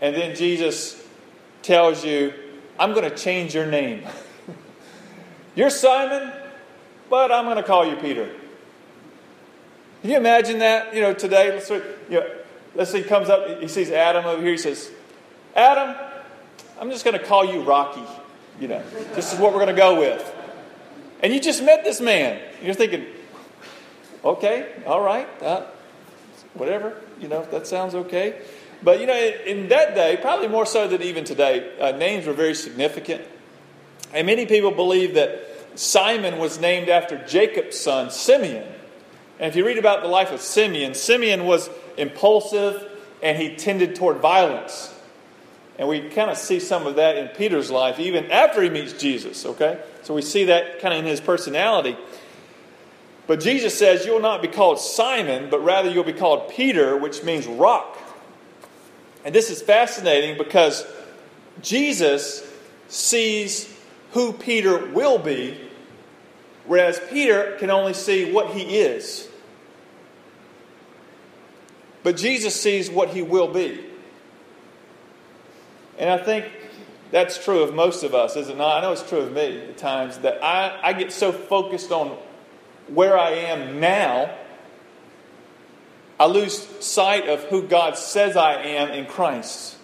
and 0.00 0.14
then 0.14 0.36
Jesus 0.36 1.04
tells 1.60 2.04
you, 2.04 2.32
I'm 2.78 2.92
going 2.92 3.10
to 3.10 3.16
change 3.16 3.52
your 3.52 3.66
name. 3.66 4.04
You're 5.56 5.70
Simon, 5.70 6.32
but 7.10 7.32
I'm 7.32 7.46
going 7.46 7.56
to 7.56 7.64
call 7.64 7.84
you 7.84 7.96
Peter. 7.96 8.30
Can 10.02 10.10
you 10.12 10.16
imagine 10.18 10.60
that? 10.60 10.94
You 10.94 11.00
know, 11.00 11.12
today, 11.12 11.50
let's, 11.50 11.68
you 11.68 11.82
know, 12.10 12.30
let's 12.76 12.92
say 12.92 13.02
he 13.02 13.08
comes 13.08 13.28
up, 13.28 13.60
he 13.60 13.66
sees 13.66 13.90
Adam 13.90 14.24
over 14.24 14.40
here, 14.40 14.52
he 14.52 14.56
says, 14.56 14.88
Adam, 15.56 15.96
I'm 16.78 16.90
just 16.90 17.04
going 17.04 17.18
to 17.18 17.24
call 17.24 17.44
you 17.44 17.62
Rocky. 17.62 18.04
You 18.60 18.68
know, 18.68 18.84
this 19.16 19.32
is 19.32 19.40
what 19.40 19.52
we're 19.52 19.64
going 19.64 19.74
to 19.74 19.80
go 19.80 19.98
with. 19.98 20.32
And 21.24 21.34
you 21.34 21.40
just 21.40 21.60
met 21.60 21.82
this 21.82 22.00
man. 22.00 22.40
You're 22.62 22.74
thinking, 22.74 23.06
okay, 24.24 24.82
all 24.86 25.02
right, 25.02 25.28
uh, 25.42 25.66
whatever, 26.54 27.00
you 27.20 27.28
know, 27.28 27.44
that 27.46 27.66
sounds 27.66 27.94
okay. 27.94 28.40
But 28.82 29.00
you 29.00 29.06
know, 29.06 29.32
in 29.46 29.68
that 29.68 29.94
day, 29.94 30.18
probably 30.20 30.48
more 30.48 30.66
so 30.66 30.88
than 30.88 31.02
even 31.02 31.24
today, 31.24 31.72
uh, 31.80 31.92
names 31.92 32.26
were 32.26 32.32
very 32.32 32.54
significant. 32.54 33.22
And 34.12 34.26
many 34.26 34.46
people 34.46 34.70
believe 34.70 35.14
that 35.14 35.40
Simon 35.74 36.38
was 36.38 36.60
named 36.60 36.88
after 36.88 37.24
Jacob's 37.26 37.78
son, 37.78 38.10
Simeon. 38.10 38.66
And 39.38 39.48
if 39.48 39.56
you 39.56 39.66
read 39.66 39.78
about 39.78 40.02
the 40.02 40.08
life 40.08 40.30
of 40.30 40.40
Simeon, 40.40 40.94
Simeon 40.94 41.46
was 41.46 41.68
impulsive 41.96 42.88
and 43.22 43.36
he 43.36 43.56
tended 43.56 43.96
toward 43.96 44.18
violence. 44.18 44.92
And 45.78 45.88
we 45.88 46.08
kind 46.10 46.30
of 46.30 46.36
see 46.36 46.60
some 46.60 46.86
of 46.86 46.96
that 46.96 47.16
in 47.16 47.28
Peter's 47.28 47.70
life, 47.70 47.98
even 47.98 48.30
after 48.30 48.62
he 48.62 48.70
meets 48.70 48.92
Jesus, 48.92 49.44
okay? 49.44 49.80
So 50.02 50.14
we 50.14 50.22
see 50.22 50.44
that 50.44 50.78
kind 50.80 50.94
of 50.94 51.00
in 51.00 51.06
his 51.06 51.20
personality. 51.20 51.96
But 53.26 53.40
Jesus 53.40 53.76
says, 53.76 54.04
You'll 54.04 54.20
not 54.20 54.42
be 54.42 54.48
called 54.48 54.78
Simon, 54.78 55.48
but 55.50 55.64
rather 55.64 55.90
you'll 55.90 56.04
be 56.04 56.12
called 56.12 56.50
Peter, 56.50 56.96
which 56.96 57.22
means 57.22 57.46
rock. 57.46 57.98
And 59.24 59.34
this 59.34 59.50
is 59.50 59.62
fascinating 59.62 60.36
because 60.36 60.86
Jesus 61.62 62.46
sees 62.88 63.72
who 64.12 64.32
Peter 64.32 64.86
will 64.86 65.18
be, 65.18 65.58
whereas 66.66 67.00
Peter 67.10 67.56
can 67.58 67.70
only 67.70 67.94
see 67.94 68.30
what 68.30 68.50
he 68.50 68.78
is. 68.78 69.28
But 72.02 72.18
Jesus 72.18 72.58
sees 72.60 72.90
what 72.90 73.08
he 73.08 73.22
will 73.22 73.48
be. 73.48 73.82
And 75.98 76.10
I 76.10 76.18
think 76.18 76.44
that's 77.10 77.42
true 77.42 77.62
of 77.62 77.74
most 77.74 78.02
of 78.02 78.14
us, 78.14 78.36
is 78.36 78.48
it 78.48 78.58
not? 78.58 78.78
I 78.78 78.80
know 78.82 78.92
it's 78.92 79.08
true 79.08 79.20
of 79.20 79.32
me 79.32 79.60
at 79.60 79.78
times 79.78 80.18
that 80.18 80.44
I, 80.44 80.78
I 80.82 80.92
get 80.92 81.12
so 81.12 81.32
focused 81.32 81.90
on 81.90 82.16
where 82.88 83.18
I 83.18 83.30
am 83.30 83.80
now 83.80 84.30
I 86.18 86.26
lose 86.26 86.56
sight 86.84 87.28
of 87.28 87.42
who 87.44 87.66
God 87.66 87.98
says 87.98 88.36
I 88.36 88.54
am 88.62 88.90
in 88.90 89.06
Christ. 89.06 89.76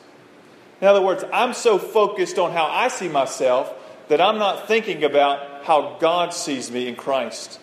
In 0.80 0.86
other 0.86 1.02
words, 1.02 1.24
I'm 1.32 1.52
so 1.52 1.78
focused 1.78 2.38
on 2.38 2.52
how 2.52 2.66
I 2.66 2.88
see 2.88 3.08
myself 3.08 3.72
that 4.08 4.20
I'm 4.20 4.38
not 4.38 4.68
thinking 4.68 5.04
about 5.04 5.64
how 5.64 5.98
God 6.00 6.32
sees 6.32 6.70
me 6.70 6.88
in 6.88 6.96
Christ 6.96 7.60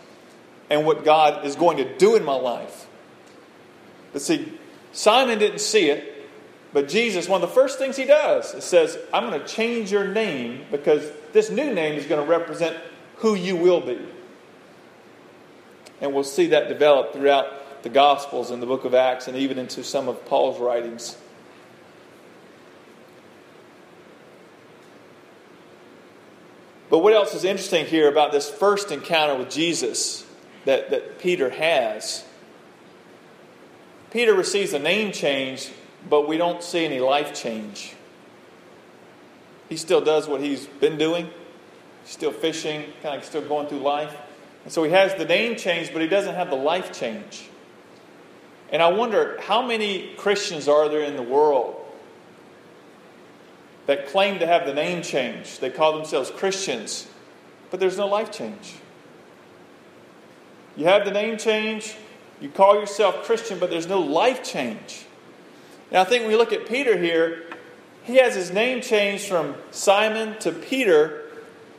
and 0.70 0.86
what 0.86 1.06
God 1.06 1.46
is 1.46 1.56
going 1.56 1.78
to 1.78 1.98
do 1.98 2.16
in 2.16 2.26
my 2.26 2.36
life. 2.36 2.88
But 4.14 4.22
see, 4.22 4.54
Simon 4.92 5.40
didn't 5.40 5.62
see 5.62 5.90
it, 5.90 6.30
but 6.74 6.90
Jesus, 6.90 7.28
one 7.28 7.42
of 7.42 7.50
the 7.50 7.56
first 7.56 7.80
things 7.80 7.96
he 7.96 8.06
does, 8.06 8.54
it 8.54 8.64
says, 8.64 8.98
I'm 9.14 9.30
going 9.30 9.40
to 9.40 9.48
change 9.48 9.92
your 9.92 10.08
name 10.08 10.66
because 10.72 11.10
this 11.32 11.50
new 11.50 11.74
name 11.74 11.96
is 11.96 12.06
going 12.06 12.24
to 12.24 12.30
represent 12.30 12.78
who 13.18 13.34
you 13.34 13.56
will 13.56 13.82
be. 13.82 14.00
And 16.02 16.14
we'll 16.14 16.24
see 16.24 16.48
that 16.48 16.68
develop 16.68 17.14
throughout 17.14 17.84
the 17.84 17.90
Gospels 17.90 18.52
and 18.52 18.62
the 18.62 18.66
book 18.68 18.86
of 18.86 18.94
Acts 18.94 19.28
and 19.28 19.38
even 19.38 19.58
into 19.58 19.84
some 19.84 20.08
of 20.08 20.26
Paul's 20.26 20.60
writings. 20.60 21.18
But 26.90 27.00
what 27.00 27.14
else 27.14 27.34
is 27.34 27.44
interesting 27.44 27.86
here 27.86 28.10
about 28.10 28.32
this 28.32 28.50
first 28.50 28.92
encounter 28.92 29.36
with 29.36 29.50
Jesus 29.50 30.26
that, 30.66 30.90
that 30.92 31.20
Peter 31.20 31.50
has? 31.50 32.24
Peter 34.12 34.34
receives 34.34 34.74
a 34.74 34.80
name 34.80 35.12
change, 35.12 35.70
but 36.10 36.28
we 36.28 36.38
don't 36.38 36.64
see 36.64 36.86
any 36.86 37.00
life 37.00 37.34
change. 37.34 37.94
He 39.68 39.76
still 39.76 40.00
does 40.00 40.28
what 40.28 40.40
he's 40.40 40.66
been 40.66 40.98
doing, 40.98 41.30
still 42.06 42.32
fishing, 42.32 42.86
kind 43.04 43.18
of 43.18 43.26
still 43.26 43.42
going 43.42 43.68
through 43.68 43.80
life. 43.80 44.16
And 44.68 44.74
so 44.74 44.84
he 44.84 44.92
has 44.92 45.16
the 45.16 45.24
name 45.24 45.56
change, 45.56 45.94
but 45.94 46.02
he 46.02 46.10
doesn't 46.10 46.36
have 46.36 46.50
the 46.50 46.58
life 46.58 46.92
change. 46.92 47.48
And 48.70 48.82
I 48.82 48.90
wonder 48.90 49.40
how 49.40 49.66
many 49.66 50.14
Christians 50.18 50.68
are 50.68 50.90
there 50.90 51.04
in 51.04 51.16
the 51.16 51.24
world 51.24 51.82
that 53.86 54.10
claim 54.10 54.40
to 54.40 54.46
have 54.46 54.66
the 54.66 54.74
name 54.74 55.04
change. 55.04 55.60
They 55.60 55.70
call 55.70 55.96
themselves 55.96 56.30
Christians, 56.32 57.08
but 57.72 57.80
there's 57.80 57.98
no 57.98 58.08
life 58.08 58.30
change. 58.30 58.76
You 60.76 60.84
have 60.84 61.06
the 61.06 61.12
name 61.12 61.38
change, 61.38 61.96
you 62.42 62.50
call 62.50 62.76
yourself 62.78 63.24
Christian, 63.24 63.60
but 63.60 63.70
there's 63.70 63.88
no 63.88 64.02
life 64.02 64.44
change. 64.44 65.06
Now, 65.94 66.02
I 66.02 66.04
think 66.04 66.24
when 66.24 66.32
we 66.34 66.38
look 66.38 66.52
at 66.52 66.68
Peter 66.68 66.98
here, 66.98 67.44
he 68.04 68.18
has 68.18 68.36
his 68.36 68.52
name 68.52 68.82
changed 68.82 69.30
from 69.30 69.56
Simon 69.72 70.38
to 70.40 70.52
Peter, 70.52 71.24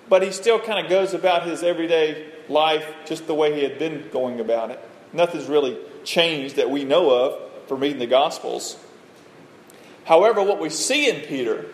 but 0.08 0.22
he 0.22 0.32
still 0.32 0.58
kind 0.58 0.82
of 0.82 0.88
goes 0.88 1.12
about 1.12 1.46
his 1.46 1.62
everyday 1.62 2.27
life 2.48 2.86
just 3.06 3.26
the 3.26 3.34
way 3.34 3.54
he 3.54 3.62
had 3.62 3.78
been 3.78 4.08
going 4.12 4.40
about 4.40 4.70
it. 4.70 4.80
Nothing's 5.12 5.46
really 5.46 5.78
changed 6.04 6.56
that 6.56 6.70
we 6.70 6.84
know 6.84 7.10
of 7.10 7.68
from 7.68 7.80
reading 7.80 7.98
the 7.98 8.06
Gospels. 8.06 8.76
However, 10.04 10.42
what 10.42 10.58
we 10.58 10.70
see 10.70 11.08
in 11.08 11.22
Peter 11.22 11.66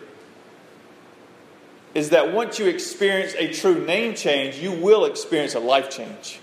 is 1.93 2.09
that 2.09 2.33
once 2.33 2.59
you 2.59 2.67
experience 2.67 3.33
a 3.35 3.53
true 3.53 3.85
name 3.85 4.13
change, 4.13 4.57
you 4.57 4.71
will 4.71 5.05
experience 5.05 5.55
a 5.55 5.59
life 5.59 5.89
change. 5.89 6.39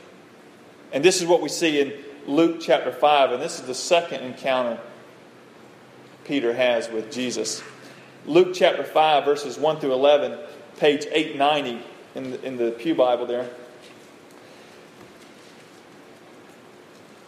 And 0.93 1.05
this 1.05 1.21
is 1.21 1.27
what 1.27 1.43
we 1.43 1.51
see 1.51 1.81
in 1.81 1.93
Luke 2.27 2.59
chapter 2.61 2.93
5, 2.93 3.33
and 3.33 3.43
this 3.43 3.61
is 3.61 3.67
the 3.67 3.75
second 3.75 4.23
encounter 4.23 4.81
Peter 6.25 6.55
has 6.55 6.89
with 6.89 7.11
Jesus. 7.11 7.63
Luke 8.27 8.55
chapter 8.55 8.85
5, 8.85 9.25
verses 9.25 9.59
1 9.59 9.81
through 9.81 9.93
11, 9.93 10.39
page 10.79 11.07
890 11.11 11.85
in 12.15 12.31
the, 12.31 12.43
in 12.43 12.57
the 12.57 12.71
Pew 12.71 12.95
Bible 12.95 13.27
there. 13.27 13.51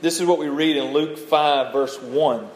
This 0.05 0.21
is 0.21 0.27
what 0.27 0.39
we 0.39 0.51
read 0.51 0.77
in 0.77 0.93
Luke 0.93 1.17
5, 1.17 1.73
verse 1.73 1.99
1. 1.99 2.47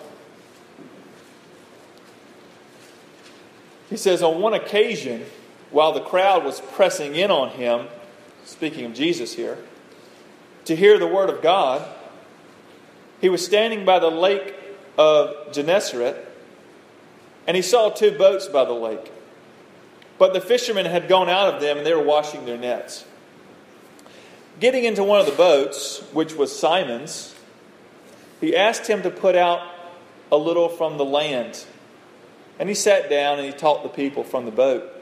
He 3.88 3.96
says, 3.96 4.22
On 4.22 4.42
one 4.42 4.52
occasion, 4.52 5.24
while 5.70 5.94
the 5.94 6.02
crowd 6.02 6.44
was 6.44 6.60
pressing 6.60 7.14
in 7.14 7.30
on 7.30 7.48
him, 7.48 7.86
speaking 8.44 8.84
of 8.84 8.92
Jesus 8.92 9.32
here, 9.32 9.56
to 10.66 10.76
hear 10.76 10.98
the 10.98 11.06
word 11.06 11.30
of 11.30 11.40
God, 11.40 11.88
he 13.18 13.30
was 13.30 13.42
standing 13.42 13.86
by 13.86 13.98
the 13.98 14.10
lake 14.10 14.54
of 14.98 15.50
Gennesaret, 15.50 16.30
and 17.46 17.56
he 17.56 17.62
saw 17.62 17.88
two 17.88 18.10
boats 18.10 18.46
by 18.46 18.66
the 18.66 18.74
lake. 18.74 19.10
But 20.18 20.34
the 20.34 20.42
fishermen 20.42 20.84
had 20.84 21.08
gone 21.08 21.30
out 21.30 21.54
of 21.54 21.62
them, 21.62 21.78
and 21.78 21.86
they 21.86 21.94
were 21.94 22.04
washing 22.04 22.44
their 22.44 22.58
nets. 22.58 23.06
Getting 24.60 24.84
into 24.84 25.02
one 25.02 25.20
of 25.20 25.24
the 25.24 25.32
boats, 25.32 26.02
which 26.12 26.34
was 26.34 26.54
Simon's, 26.54 27.36
he 28.40 28.56
asked 28.56 28.86
him 28.86 29.02
to 29.02 29.10
put 29.10 29.34
out 29.34 29.60
a 30.30 30.36
little 30.36 30.68
from 30.68 30.98
the 30.98 31.04
land. 31.04 31.64
And 32.58 32.68
he 32.68 32.74
sat 32.74 33.08
down 33.08 33.38
and 33.38 33.46
he 33.46 33.52
taught 33.52 33.82
the 33.82 33.88
people 33.88 34.24
from 34.24 34.44
the 34.44 34.50
boat. 34.50 34.92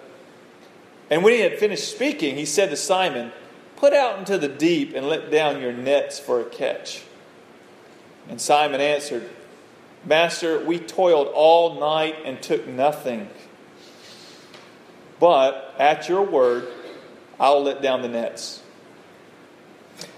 And 1.10 1.22
when 1.22 1.32
he 1.32 1.40
had 1.40 1.58
finished 1.58 1.90
speaking, 1.90 2.36
he 2.36 2.44
said 2.44 2.70
to 2.70 2.76
Simon, 2.76 3.32
Put 3.76 3.92
out 3.92 4.18
into 4.18 4.38
the 4.38 4.48
deep 4.48 4.94
and 4.94 5.06
let 5.08 5.30
down 5.30 5.60
your 5.60 5.72
nets 5.72 6.18
for 6.18 6.40
a 6.40 6.44
catch. 6.44 7.04
And 8.28 8.40
Simon 8.40 8.80
answered, 8.80 9.28
Master, 10.04 10.64
we 10.64 10.78
toiled 10.78 11.28
all 11.34 11.78
night 11.78 12.16
and 12.24 12.40
took 12.40 12.66
nothing. 12.66 13.28
But 15.20 15.74
at 15.78 16.08
your 16.08 16.22
word, 16.22 16.68
I'll 17.38 17.62
let 17.62 17.82
down 17.82 18.02
the 18.02 18.08
nets. 18.08 18.62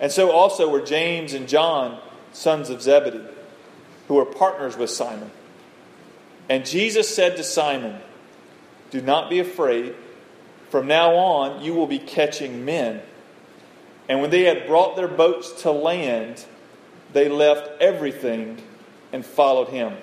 And 0.00 0.12
so 0.12 0.30
also 0.30 0.68
were 0.68 0.82
James 0.82 1.32
and 1.32 1.48
John, 1.48 2.00
sons 2.32 2.68
of 2.70 2.82
Zebedee, 2.82 3.24
who 4.08 4.14
were 4.14 4.26
partners 4.26 4.76
with 4.76 4.90
Simon. 4.90 5.30
And 6.48 6.66
Jesus 6.66 7.14
said 7.14 7.36
to 7.36 7.42
Simon, 7.42 8.00
Do 8.90 9.00
not 9.00 9.30
be 9.30 9.38
afraid. 9.38 9.94
From 10.70 10.86
now 10.86 11.14
on, 11.14 11.62
you 11.62 11.74
will 11.74 11.86
be 11.86 11.98
catching 11.98 12.64
men. 12.64 13.00
And 14.08 14.20
when 14.20 14.30
they 14.30 14.42
had 14.42 14.66
brought 14.66 14.96
their 14.96 15.08
boats 15.08 15.62
to 15.62 15.70
land, 15.70 16.44
they 17.12 17.28
left 17.28 17.80
everything 17.80 18.62
and 19.12 19.24
followed 19.24 19.68
him. 19.68 19.96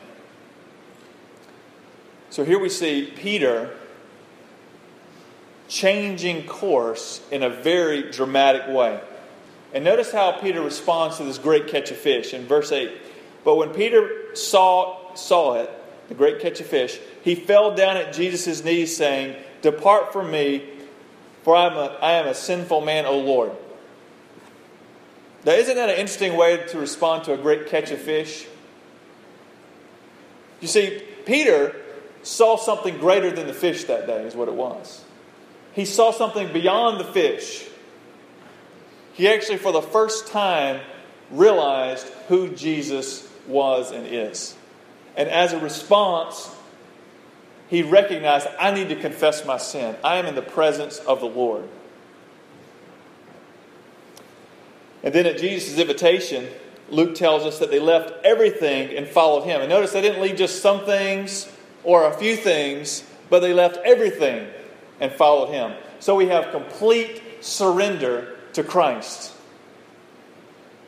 So 2.29 2.43
here 2.43 2.59
we 2.59 2.69
see 2.69 3.13
Peter 3.15 3.77
changing 5.67 6.45
course 6.45 7.21
in 7.31 7.43
a 7.43 7.49
very 7.49 8.11
dramatic 8.11 8.67
way. 8.67 8.99
And 9.73 9.83
notice 9.83 10.11
how 10.11 10.33
Peter 10.33 10.61
responds 10.61 11.17
to 11.17 11.23
this 11.23 11.39
great 11.39 11.67
catch 11.67 11.89
of 11.89 11.97
fish 11.97 12.33
in 12.33 12.45
verse 12.45 12.71
8. 12.71 12.91
But 13.43 13.55
when 13.55 13.69
Peter 13.73 14.35
saw, 14.35 15.13
saw 15.15 15.55
it, 15.55 15.69
the 16.09 16.13
great 16.13 16.39
catch 16.39 16.59
of 16.59 16.67
fish, 16.67 16.99
he 17.23 17.35
fell 17.35 17.75
down 17.75 17.97
at 17.97 18.13
Jesus' 18.13 18.63
knees, 18.63 18.95
saying, 18.95 19.35
Depart 19.61 20.13
from 20.13 20.29
me, 20.29 20.69
for 21.43 21.55
I 21.55 21.65
am 21.65 21.77
a, 21.77 21.97
I 22.01 22.11
am 22.13 22.27
a 22.27 22.35
sinful 22.35 22.81
man, 22.81 23.05
O 23.05 23.17
Lord. 23.17 23.51
Now, 25.45 25.53
isn't 25.53 25.75
that 25.75 25.89
an 25.89 25.95
interesting 25.95 26.37
way 26.37 26.65
to 26.67 26.77
respond 26.77 27.25
to 27.25 27.33
a 27.33 27.37
great 27.37 27.67
catch 27.67 27.91
of 27.91 27.99
fish? 27.99 28.45
You 30.61 30.67
see, 30.67 31.03
Peter 31.25 31.75
saw 32.21 32.55
something 32.55 32.97
greater 32.97 33.31
than 33.31 33.47
the 33.47 33.53
fish 33.53 33.83
that 33.85 34.07
day, 34.07 34.23
is 34.23 34.35
what 34.35 34.47
it 34.47 34.53
was. 34.53 35.03
He 35.73 35.83
saw 35.83 36.11
something 36.11 36.53
beyond 36.53 36.99
the 36.99 37.05
fish. 37.05 37.67
He 39.13 39.27
actually, 39.27 39.57
for 39.57 39.71
the 39.71 39.81
first 39.81 40.27
time, 40.27 40.81
realized 41.31 42.07
who 42.27 42.49
Jesus 42.49 43.27
was 43.47 43.91
and 43.91 44.07
is. 44.07 44.55
And 45.15 45.29
as 45.29 45.53
a 45.53 45.59
response, 45.59 46.49
he 47.69 47.83
recognized, 47.83 48.47
I 48.59 48.71
need 48.71 48.89
to 48.89 48.95
confess 48.95 49.45
my 49.45 49.57
sin. 49.57 49.95
I 50.03 50.17
am 50.17 50.25
in 50.25 50.35
the 50.35 50.41
presence 50.41 50.97
of 50.99 51.19
the 51.19 51.27
Lord. 51.27 51.67
And 55.03 55.13
then 55.13 55.25
at 55.25 55.37
Jesus' 55.37 55.77
invitation, 55.77 56.47
Luke 56.89 57.15
tells 57.15 57.43
us 57.43 57.59
that 57.59 57.69
they 57.69 57.79
left 57.79 58.13
everything 58.23 58.95
and 58.95 59.07
followed 59.07 59.43
him. 59.43 59.61
And 59.61 59.69
notice 59.69 59.91
they 59.91 60.01
didn't 60.01 60.21
leave 60.21 60.37
just 60.37 60.61
some 60.61 60.85
things 60.85 61.51
or 61.83 62.07
a 62.07 62.13
few 62.13 62.35
things, 62.35 63.03
but 63.29 63.39
they 63.39 63.53
left 63.53 63.77
everything 63.85 64.47
and 64.99 65.11
followed 65.11 65.51
him. 65.51 65.73
So 65.99 66.15
we 66.15 66.27
have 66.27 66.51
complete 66.51 67.21
surrender 67.41 68.32
to 68.53 68.63
Christ. 68.63 69.33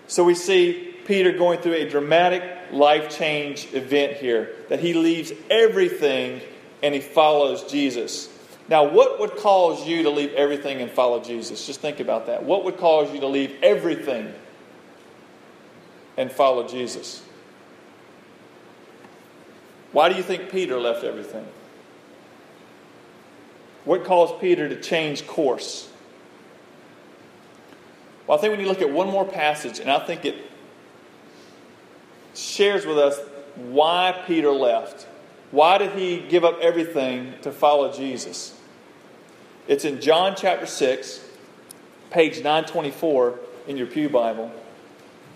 So 0.08 0.24
we 0.24 0.36
see 0.36 0.96
Peter 1.06 1.32
going 1.32 1.60
through 1.60 1.74
a 1.74 1.90
dramatic 1.90 2.44
life 2.72 3.16
change 3.16 3.74
event 3.74 4.18
here, 4.18 4.50
that 4.70 4.80
he 4.80 4.94
leaves 4.94 5.32
everything 5.50 6.42
and 6.82 6.94
he 6.94 7.02
follows 7.02 7.64
Jesus. 7.72 8.30
Now, 8.68 8.86
what 8.86 9.20
would 9.20 9.36
cause 9.38 9.86
you 9.88 10.04
to 10.04 10.10
leave 10.10 10.34
everything 10.34 10.82
and 10.82 10.90
follow 10.90 11.24
Jesus? 11.24 11.68
Just 11.68 11.82
think 11.82 12.00
about 12.00 12.28
that. 12.28 12.44
What 12.44 12.64
would 12.64 12.78
cause 12.78 13.14
you 13.14 13.20
to 13.20 13.28
leave 13.28 13.56
everything 13.62 14.34
and 16.18 16.32
follow 16.32 16.68
Jesus? 16.68 17.24
Why 19.92 20.10
do 20.10 20.16
you 20.16 20.24
think 20.24 20.50
Peter 20.50 20.80
left 20.80 21.04
everything? 21.04 21.46
What 23.86 24.04
caused 24.04 24.42
Peter 24.42 24.68
to 24.68 24.82
change 24.82 25.28
course? 25.28 25.90
Well, 28.28 28.38
I 28.38 28.42
think 28.42 28.52
when 28.52 28.60
you 28.60 28.68
look 28.68 28.82
at 28.82 28.90
one 28.90 29.10
more 29.10 29.26
passage, 29.26 29.80
and 29.80 29.90
I 29.90 30.00
think 30.00 30.26
it 30.26 30.36
shares 32.34 32.86
with 32.86 32.98
us 32.98 33.20
why 33.56 34.24
Peter 34.26 34.52
left. 34.52 35.08
Why 35.52 35.78
did 35.78 35.92
he 35.92 36.20
give 36.20 36.44
up 36.44 36.60
everything 36.62 37.34
to 37.44 37.52
follow 37.52 37.92
Jesus? 37.92 38.60
It's 39.68 39.86
in 39.86 40.02
John 40.02 40.36
chapter 40.36 40.66
6, 40.66 41.22
page 42.12 42.38
924 42.38 43.40
in 43.68 43.78
your 43.78 43.88
Pew 43.88 44.10
Bible. 44.10 44.52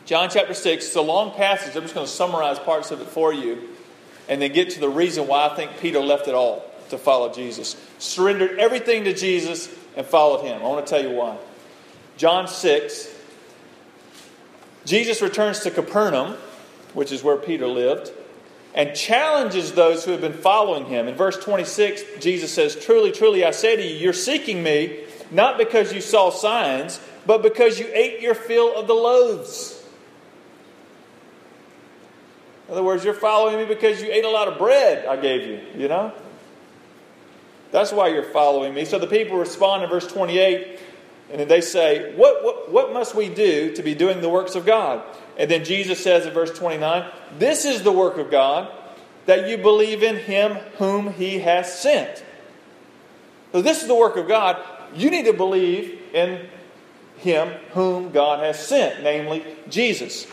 John 0.05 0.29
chapter 0.29 0.53
6, 0.53 0.86
it's 0.88 0.96
a 0.96 1.01
long 1.01 1.31
passage. 1.36 1.75
I'm 1.75 1.84
just 1.84 1.93
going 1.93 2.05
to 2.05 2.12
summarize 2.12 2.60
parts 2.60 2.91
of 2.91 3.01
it 3.01 3.08
for 3.08 3.31
you 3.34 3.69
and 4.27 4.41
then 4.41 4.51
get 4.51 4.72
to 4.72 4.79
the 4.79 4.89
reason 4.89 5.27
why 5.27 5.48
I 5.48 5.55
think 5.55 5.77
Peter 5.79 6.00
left 6.00 6.27
it 6.27 6.36
all 6.36 6.63
to 6.89 6.98
follow 6.98 7.31
Jesus. 7.31 7.75
Surrendered 8.00 8.60
everything 8.60 9.03
to 9.05 9.13
Jesus 9.13 9.74
and 9.96 10.05
followed 10.05 10.43
him. 10.43 10.62
I 10.62 10.65
want 10.65 10.86
to 10.86 10.89
tell 10.89 11.03
you 11.03 11.15
why. 11.15 11.38
John 12.20 12.50
6, 12.50 13.16
Jesus 14.84 15.22
returns 15.22 15.62
to 15.62 15.72
Capernaum, 15.72 16.36
which 16.94 17.14
is 17.14 17.24
where 17.24 17.38
Peter 17.38 17.66
lived. 17.66 18.12
and 18.76 18.94
challenges 18.96 19.72
those 19.72 20.06
who 20.06 20.12
have 20.12 20.22
been 20.22 20.34
following 20.34 20.86
him. 20.86 21.08
In 21.08 21.16
verse 21.16 21.38
26, 21.38 22.04
Jesus 22.20 22.54
says, 22.54 22.76
Truly, 22.76 23.12
truly, 23.12 23.44
I 23.44 23.52
say 23.52 23.76
to 23.76 23.82
you, 23.82 23.96
you're 23.96 24.14
seeking 24.14 24.62
me 24.62 25.00
not 25.32 25.58
because 25.58 25.94
you 25.94 26.02
saw 26.02 26.30
signs, 26.30 27.00
but 27.26 27.42
because 27.42 27.80
you 27.80 27.90
ate 27.94 28.22
your 28.22 28.36
fill 28.36 28.76
of 28.76 28.86
the 28.86 28.94
loaves. 28.94 29.82
In 32.68 32.74
other 32.74 32.84
words, 32.84 33.04
you're 33.04 33.14
following 33.16 33.58
me 33.58 33.66
because 33.66 34.02
you 34.02 34.12
ate 34.12 34.26
a 34.26 34.30
lot 34.30 34.48
of 34.48 34.60
bread 34.60 35.06
I 35.08 35.16
gave 35.16 35.48
you, 35.48 35.82
you 35.82 35.88
know? 35.88 36.14
That's 37.72 37.92
why 37.92 38.10
you're 38.10 38.24
following 38.24 38.74
me. 38.74 38.86
So 38.86 39.00
the 39.00 39.08
people 39.08 39.38
respond 39.38 39.84
in 39.84 39.90
verse 39.90 40.06
28, 40.06 40.80
and 41.31 41.39
then 41.39 41.48
they 41.48 41.62
say, 41.62 42.15
what, 42.15 42.43
what, 42.43 42.71
what 42.71 42.93
must 42.93 43.13
we 43.13 43.29
do 43.29 43.74
to 43.75 43.83
be 43.83 43.93
doing 43.93 44.21
the 44.21 44.29
works 44.29 44.55
of 44.55 44.65
God? 44.65 45.03
And 45.38 45.50
then 45.50 45.63
Jesus 45.63 46.03
says 46.03 46.25
in 46.25 46.33
verse 46.33 46.57
29, 46.57 47.09
This 47.38 47.65
is 47.65 47.83
the 47.83 47.91
work 47.91 48.17
of 48.17 48.31
God, 48.31 48.71
that 49.25 49.48
you 49.48 49.57
believe 49.57 50.01
in 50.01 50.15
him 50.15 50.55
whom 50.77 51.13
he 51.13 51.39
has 51.39 51.79
sent. 51.79 52.24
So 53.51 53.62
this 53.62 53.81
is 53.81 53.88
the 53.88 53.95
work 53.95 54.15
of 54.15 54.27
God. 54.27 54.57
You 54.95 55.12
need 55.12 55.25
to 55.25 55.33
believe 55.33 56.00
in 56.13 56.48
him 57.17 57.50
whom 57.74 58.12
God 58.12 58.43
has 58.43 58.65
sent, 58.65 59.03
namely 59.03 59.45
Jesus. 59.69 60.25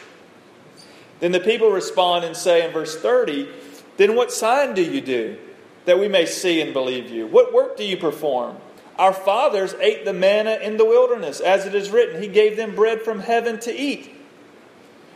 Then 1.21 1.33
the 1.33 1.41
people 1.41 1.71
respond 1.71 2.25
and 2.25 2.35
say 2.35 2.67
in 2.67 2.73
verse 2.73 2.97
30, 2.97 3.49
Then 3.99 4.17
what 4.17 4.33
sign 4.33 4.75
do 4.75 4.83
you 4.83 5.03
do 5.03 5.37
that 5.85 5.99
we 5.99 6.09
may 6.09 6.25
see 6.25 6.63
and 6.63 6.73
believe 6.73 7.11
you? 7.11 7.27
What 7.27 7.53
work 7.53 7.77
do 7.77 7.85
you 7.85 7.99
perform? 7.99 8.57
Our 8.99 9.13
fathers 9.13 9.75
ate 9.75 10.05
the 10.05 10.13
manna 10.13 10.59
in 10.63 10.79
the 10.79 10.85
wilderness, 10.85 11.41
as 11.41 11.67
it 11.67 11.75
is 11.75 11.91
written, 11.91 12.23
He 12.23 12.29
gave 12.29 12.57
them 12.57 12.75
bread 12.75 13.03
from 13.03 13.21
heaven 13.21 13.61
to 13.61 13.75
eat. 13.75 14.11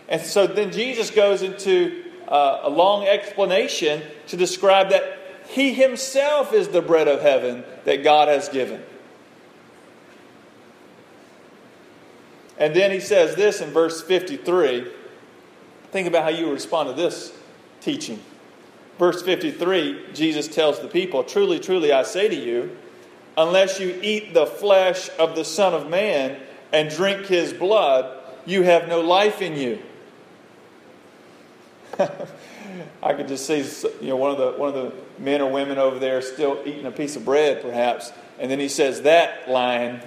And 0.08 0.20
so 0.20 0.46
then 0.46 0.70
Jesus 0.70 1.10
goes 1.10 1.40
into 1.40 2.04
uh, 2.28 2.60
a 2.62 2.70
long 2.70 3.06
explanation 3.06 4.02
to 4.26 4.37
describe 4.37 4.90
that 4.90 5.18
He 5.49 5.72
Himself 5.72 6.52
is 6.52 6.68
the 6.68 6.82
bread 6.82 7.08
of 7.08 7.22
heaven 7.22 7.64
that 7.84 8.04
God 8.04 8.28
has 8.28 8.49
given. 8.49 8.82
And 12.58 12.76
then 12.76 12.90
He 12.90 13.00
says 13.00 13.34
this 13.34 13.62
in 13.62 13.70
verse 13.70 14.02
53. 14.02 14.87
Think 15.90 16.06
about 16.06 16.25
how 16.25 16.28
you 16.28 16.52
respond 16.52 16.88
to 16.90 16.94
this 16.94 17.32
teaching. 17.80 18.20
Verse 18.99 19.22
53, 19.22 20.12
Jesus 20.12 20.46
tells 20.46 20.78
the 20.80 20.88
people, 20.88 21.25
Truly, 21.25 21.58
truly, 21.58 21.90
I 21.90 22.02
say 22.02 22.28
to 22.28 22.34
you, 22.34 22.76
unless 23.40 23.80
you 23.80 23.99
eat 24.02 24.35
the 24.35 24.47
flesh 24.47 25.09
of 25.18 25.35
the 25.35 25.44
Son 25.44 25.73
of 25.73 25.88
Man 25.88 26.38
and 26.73 26.90
drink 26.90 27.26
his 27.26 27.52
blood, 27.52 28.23
you 28.47 28.62
have 28.62 28.87
no 28.87 29.00
life 29.00 29.40
in 29.40 29.56
you. 29.56 29.80
I 33.02 33.14
could 33.14 33.28
just 33.28 33.47
see 33.47 33.64
you 34.00 34.09
know, 34.09 34.16
one, 34.16 34.30
of 34.30 34.38
the, 34.38 34.52
one 34.52 34.68
of 34.68 34.75
the 34.75 34.92
men 35.18 35.40
or 35.40 35.50
women 35.50 35.78
over 35.78 35.99
there 35.99 36.20
still 36.23 36.61
eating 36.64 36.87
a 36.87 36.90
piece 36.90 37.16
of 37.16 37.25
bread, 37.25 37.62
perhaps, 37.62 38.12
and 38.38 38.50
then 38.50 38.61
he 38.61 38.68
says 38.68 39.02
that 39.02 39.50
line, 39.50 40.00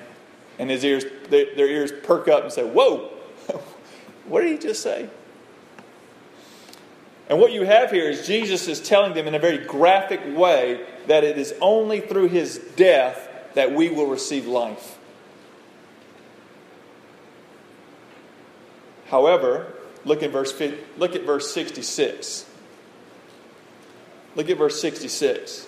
and 0.59 0.69
his 0.69 0.83
ears, 0.83 1.03
their, 1.29 1.55
their 1.55 1.67
ears 1.67 1.91
perk 2.03 2.27
up 2.27 2.43
and 2.43 2.53
say, 2.53 2.63
Whoa, 2.63 3.09
what 4.27 4.41
did 4.41 4.51
he 4.51 4.57
just 4.57 4.81
say? 4.83 5.09
And 7.29 7.39
what 7.39 7.51
you 7.51 7.63
have 7.63 7.91
here 7.91 8.09
is 8.09 8.27
Jesus 8.27 8.67
is 8.67 8.81
telling 8.81 9.13
them 9.13 9.27
in 9.27 9.35
a 9.35 9.39
very 9.39 9.57
graphic 9.57 10.21
way 10.37 10.85
that 11.07 11.23
it 11.23 11.37
is 11.37 11.53
only 11.61 12.01
through 12.01 12.27
his 12.27 12.57
death 12.75 13.29
that 13.53 13.71
we 13.71 13.89
will 13.89 14.07
receive 14.07 14.45
life. 14.45 14.97
However, 19.07 19.73
look 20.05 20.23
at 20.23 20.31
verse 20.31 20.59
look 20.97 21.15
at 21.15 21.23
verse 21.23 21.53
66. 21.53 22.45
Look 24.35 24.49
at 24.49 24.57
verse 24.57 24.81
66. 24.81 25.67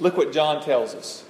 Look 0.00 0.16
what 0.16 0.32
John 0.32 0.62
tells 0.62 0.94
us. 0.94 1.24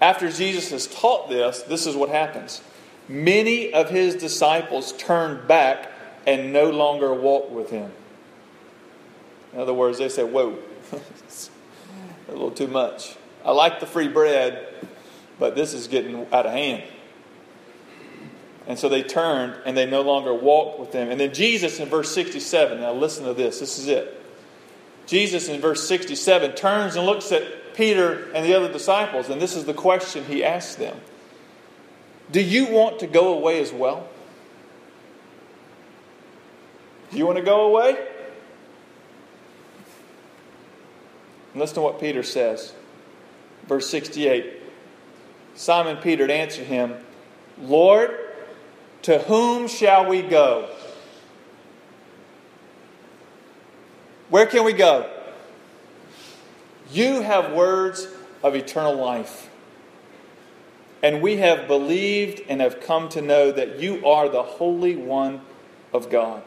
After 0.00 0.30
Jesus 0.30 0.70
has 0.70 0.86
taught 0.86 1.28
this, 1.28 1.62
this 1.62 1.86
is 1.86 1.94
what 1.94 2.08
happens. 2.08 2.62
Many 3.08 3.72
of 3.72 3.90
his 3.90 4.16
disciples 4.16 4.92
turned 4.92 5.48
back 5.48 5.90
and 6.26 6.52
no 6.52 6.70
longer 6.70 7.14
walked 7.14 7.50
with 7.50 7.70
him. 7.70 7.90
In 9.52 9.60
other 9.60 9.74
words, 9.74 9.98
they 9.98 10.08
said, 10.08 10.32
Whoa, 10.32 10.58
a 12.28 12.32
little 12.32 12.50
too 12.50 12.68
much. 12.68 13.16
I 13.44 13.52
like 13.52 13.80
the 13.80 13.86
free 13.86 14.08
bread, 14.08 14.66
but 15.38 15.54
this 15.54 15.74
is 15.74 15.88
getting 15.88 16.26
out 16.32 16.46
of 16.46 16.52
hand. 16.52 16.84
And 18.66 18.78
so 18.78 18.90
they 18.90 19.02
turned 19.02 19.54
and 19.64 19.74
they 19.76 19.86
no 19.86 20.02
longer 20.02 20.34
walked 20.34 20.78
with 20.78 20.92
them. 20.92 21.10
And 21.10 21.18
then 21.18 21.32
Jesus 21.32 21.80
in 21.80 21.88
verse 21.88 22.14
67, 22.14 22.80
now 22.80 22.92
listen 22.92 23.24
to 23.24 23.32
this, 23.32 23.60
this 23.60 23.78
is 23.78 23.88
it. 23.88 24.14
Jesus 25.06 25.48
in 25.48 25.60
verse 25.60 25.88
67 25.88 26.54
turns 26.54 26.94
and 26.94 27.06
looks 27.06 27.32
at 27.32 27.74
Peter 27.74 28.30
and 28.34 28.44
the 28.44 28.54
other 28.54 28.70
disciples, 28.70 29.30
and 29.30 29.40
this 29.40 29.56
is 29.56 29.64
the 29.64 29.72
question 29.72 30.24
he 30.24 30.44
asks 30.44 30.74
them 30.74 31.00
Do 32.30 32.42
you 32.42 32.66
want 32.66 32.98
to 32.98 33.06
go 33.06 33.32
away 33.32 33.62
as 33.62 33.72
well? 33.72 34.06
Do 37.10 37.16
you 37.16 37.24
want 37.24 37.38
to 37.38 37.44
go 37.44 37.68
away? 37.68 37.96
Listen 41.58 41.76
to 41.76 41.80
what 41.82 42.00
Peter 42.00 42.22
says. 42.22 42.72
Verse 43.66 43.88
68 43.90 44.62
Simon 45.54 45.96
Peter 45.96 46.30
answered 46.30 46.66
him, 46.66 46.94
Lord, 47.60 48.16
to 49.02 49.18
whom 49.18 49.66
shall 49.66 50.08
we 50.08 50.22
go? 50.22 50.70
Where 54.28 54.46
can 54.46 54.64
we 54.64 54.72
go? 54.72 55.10
You 56.92 57.22
have 57.22 57.52
words 57.52 58.06
of 58.42 58.54
eternal 58.54 58.94
life. 58.94 59.50
And 61.02 61.22
we 61.22 61.36
have 61.36 61.68
believed 61.68 62.42
and 62.48 62.60
have 62.60 62.80
come 62.80 63.08
to 63.10 63.22
know 63.22 63.52
that 63.52 63.78
you 63.78 64.06
are 64.06 64.28
the 64.28 64.42
Holy 64.42 64.96
One 64.96 65.40
of 65.92 66.10
God. 66.10 66.42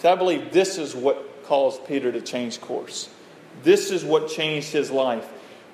So 0.00 0.12
I 0.12 0.16
believe 0.16 0.52
this 0.52 0.76
is 0.76 0.94
what 0.94 1.35
caused 1.46 1.86
Peter 1.86 2.12
to 2.12 2.20
change 2.20 2.60
course. 2.60 3.08
This 3.62 3.90
is 3.90 4.04
what 4.04 4.28
changed 4.28 4.72
his 4.72 4.90
life. 4.90 5.26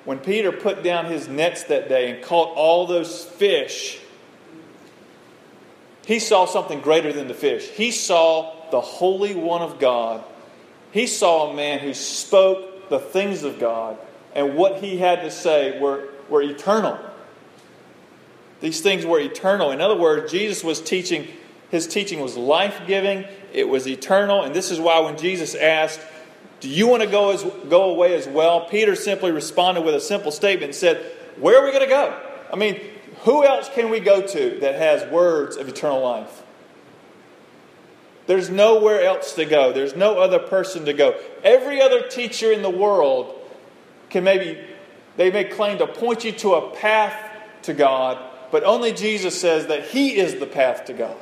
When 0.05 0.19
Peter 0.19 0.51
put 0.51 0.83
down 0.83 1.05
his 1.05 1.27
nets 1.27 1.63
that 1.65 1.89
day 1.89 2.11
and 2.11 2.23
caught 2.23 2.55
all 2.55 2.87
those 2.87 3.23
fish, 3.23 3.99
he 6.05 6.19
saw 6.19 6.45
something 6.45 6.81
greater 6.81 7.13
than 7.13 7.27
the 7.27 7.33
fish. 7.33 7.67
He 7.69 7.91
saw 7.91 8.53
the 8.71 8.81
Holy 8.81 9.35
One 9.35 9.61
of 9.61 9.79
God. 9.79 10.23
He 10.91 11.07
saw 11.07 11.49
a 11.49 11.53
man 11.55 11.79
who 11.79 11.93
spoke 11.93 12.89
the 12.89 12.99
things 12.99 13.43
of 13.43 13.59
God, 13.59 13.97
and 14.35 14.55
what 14.55 14.83
he 14.83 14.97
had 14.97 15.21
to 15.21 15.31
say 15.31 15.79
were, 15.79 16.09
were 16.29 16.41
eternal. 16.41 16.99
These 18.59 18.81
things 18.81 19.05
were 19.05 19.19
eternal. 19.19 19.71
In 19.71 19.81
other 19.81 19.95
words, 19.95 20.31
Jesus 20.31 20.63
was 20.63 20.81
teaching, 20.81 21.27
his 21.73 21.87
teaching 21.87 22.19
was 22.19 22.37
life 22.37 22.81
giving, 22.85 23.25
it 23.51 23.67
was 23.67 23.87
eternal. 23.87 24.43
And 24.43 24.53
this 24.53 24.69
is 24.69 24.79
why 24.79 24.99
when 24.99 25.17
Jesus 25.17 25.55
asked, 25.55 25.99
Do 26.59 26.69
you 26.69 26.87
want 26.87 27.01
to 27.01 27.09
go, 27.09 27.31
as, 27.31 27.43
go 27.67 27.89
away 27.89 28.13
as 28.13 28.27
well? 28.27 28.67
Peter 28.67 28.95
simply 28.95 29.31
responded 29.31 29.81
with 29.81 29.95
a 29.95 29.99
simple 29.99 30.31
statement 30.31 30.65
and 30.65 30.75
said, 30.75 31.03
Where 31.37 31.59
are 31.59 31.65
we 31.65 31.71
going 31.71 31.81
to 31.81 31.89
go? 31.89 32.21
I 32.53 32.57
mean, 32.57 32.79
who 33.23 33.43
else 33.43 33.69
can 33.73 33.89
we 33.89 33.99
go 33.99 34.21
to 34.21 34.59
that 34.59 34.75
has 34.75 35.11
words 35.11 35.57
of 35.57 35.67
eternal 35.67 36.03
life? 36.03 36.43
There's 38.27 38.51
nowhere 38.51 39.01
else 39.01 39.33
to 39.33 39.43
go. 39.43 39.73
There's 39.73 39.95
no 39.95 40.19
other 40.19 40.37
person 40.37 40.85
to 40.85 40.93
go. 40.93 41.19
Every 41.43 41.81
other 41.81 42.07
teacher 42.07 42.51
in 42.51 42.61
the 42.61 42.69
world 42.69 43.33
can 44.11 44.23
maybe, 44.23 44.63
they 45.17 45.31
may 45.31 45.45
claim 45.45 45.79
to 45.79 45.87
point 45.87 46.23
you 46.23 46.33
to 46.33 46.53
a 46.53 46.75
path 46.75 47.17
to 47.63 47.73
God, 47.73 48.19
but 48.51 48.63
only 48.63 48.93
Jesus 48.93 49.41
says 49.41 49.65
that 49.67 49.87
He 49.87 50.15
is 50.15 50.35
the 50.35 50.45
path 50.45 50.85
to 50.85 50.93
God. 50.93 51.17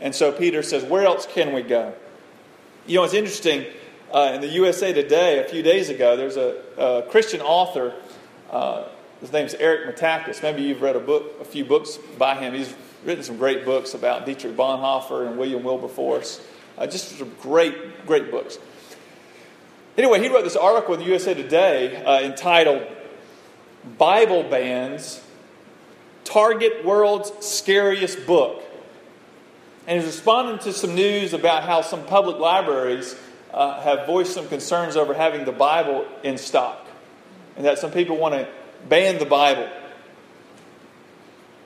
And 0.00 0.14
so 0.14 0.32
Peter 0.32 0.62
says, 0.62 0.84
Where 0.84 1.04
else 1.04 1.26
can 1.26 1.52
we 1.52 1.62
go? 1.62 1.94
You 2.86 2.96
know, 2.96 3.04
it's 3.04 3.14
interesting. 3.14 3.66
Uh, 4.12 4.32
in 4.34 4.40
the 4.40 4.48
USA 4.48 4.92
Today, 4.92 5.40
a 5.40 5.48
few 5.48 5.62
days 5.62 5.88
ago, 5.88 6.16
there's 6.16 6.36
a, 6.36 6.56
a 6.78 7.02
Christian 7.10 7.40
author. 7.40 7.94
Uh, 8.48 8.84
his 9.20 9.32
name's 9.32 9.54
Eric 9.54 9.96
Metaxas. 9.96 10.42
Maybe 10.42 10.62
you've 10.62 10.82
read 10.82 10.94
a 10.94 11.00
book, 11.00 11.40
a 11.40 11.44
few 11.44 11.64
books 11.64 11.98
by 12.16 12.36
him. 12.36 12.54
He's 12.54 12.72
written 13.04 13.24
some 13.24 13.38
great 13.38 13.64
books 13.64 13.94
about 13.94 14.24
Dietrich 14.24 14.56
Bonhoeffer 14.56 15.26
and 15.26 15.36
William 15.38 15.64
Wilberforce. 15.64 16.40
Uh, 16.78 16.86
just 16.86 17.18
some 17.18 17.32
great, 17.40 18.06
great 18.06 18.30
books. 18.30 18.58
Anyway, 19.96 20.20
he 20.20 20.28
wrote 20.28 20.44
this 20.44 20.56
article 20.56 20.94
in 20.94 21.00
the 21.00 21.06
USA 21.06 21.34
Today 21.34 22.02
uh, 22.04 22.20
entitled 22.20 22.86
Bible 23.98 24.42
Bans 24.42 25.22
Target 26.24 26.84
World's 26.84 27.32
Scariest 27.46 28.26
Book 28.26 28.63
and 29.86 29.98
he's 29.98 30.06
responding 30.06 30.58
to 30.60 30.72
some 30.72 30.94
news 30.94 31.34
about 31.34 31.64
how 31.64 31.82
some 31.82 32.04
public 32.04 32.38
libraries 32.38 33.16
uh, 33.52 33.80
have 33.82 34.06
voiced 34.06 34.32
some 34.32 34.48
concerns 34.48 34.96
over 34.96 35.14
having 35.14 35.44
the 35.44 35.52
Bible 35.52 36.06
in 36.22 36.38
stock, 36.38 36.86
and 37.56 37.64
that 37.64 37.78
some 37.78 37.90
people 37.90 38.16
want 38.16 38.34
to 38.34 38.48
ban 38.88 39.18
the 39.18 39.26
Bible. 39.26 39.68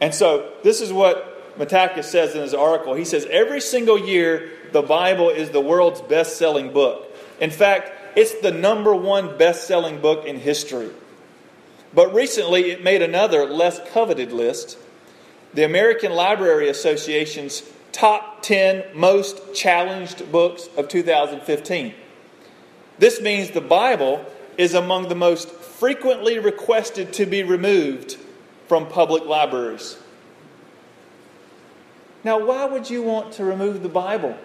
And 0.01 0.15
so, 0.15 0.53
this 0.63 0.81
is 0.81 0.93
what 0.93 1.59
Metaxas 1.59 2.05
says 2.05 2.35
in 2.35 2.43
his 2.43 2.55
article. 2.55 2.95
He 2.95 3.05
says, 3.05 3.27
Every 3.31 3.61
single 3.61 3.99
year, 3.99 4.51
the 4.73 4.83
Bible 4.83 5.31
is 5.31 5.51
the 5.51 5.61
world's 5.61 6.01
best 6.03 6.37
selling 6.37 6.73
book. 6.73 7.17
In 7.41 7.51
fact, 7.51 8.17
it's 8.17 8.41
the 8.41 8.51
number 8.51 8.95
one 8.95 9.39
best 9.39 9.67
selling 9.67 10.01
book 10.01 10.25
in 10.25 10.39
history. 10.39 10.91
But 11.95 12.15
recently, 12.15 12.71
it 12.71 12.83
made 12.83 13.03
another 13.03 13.47
less 13.47 13.81
coveted 13.93 14.33
list 14.33 14.77
the 15.55 15.65
American 15.65 16.13
Library 16.13 16.69
Association's 16.69 17.63
top 17.93 18.43
10 18.43 18.85
most 18.95 19.55
challenged 19.55 20.31
books 20.31 20.69
of 20.77 20.89
2015. 20.89 21.95
This 22.99 23.21
means 23.21 23.51
the 23.51 23.61
Bible 23.61 24.25
is 24.57 24.75
among 24.75 25.09
the 25.09 25.15
most 25.15 25.49
frequently 25.51 26.39
requested 26.39 27.13
to 27.15 27.27
be 27.27 27.43
removed 27.43 28.17
from 28.67 28.87
public 28.87 29.25
libraries. 29.25 29.99
Now, 32.25 32.45
why 32.45 32.65
would 32.65 32.91
you 32.91 33.03
want 33.03 33.33
to 33.35 33.45
remove 33.45 33.83
the 33.83 33.89
Bible? 33.89 34.37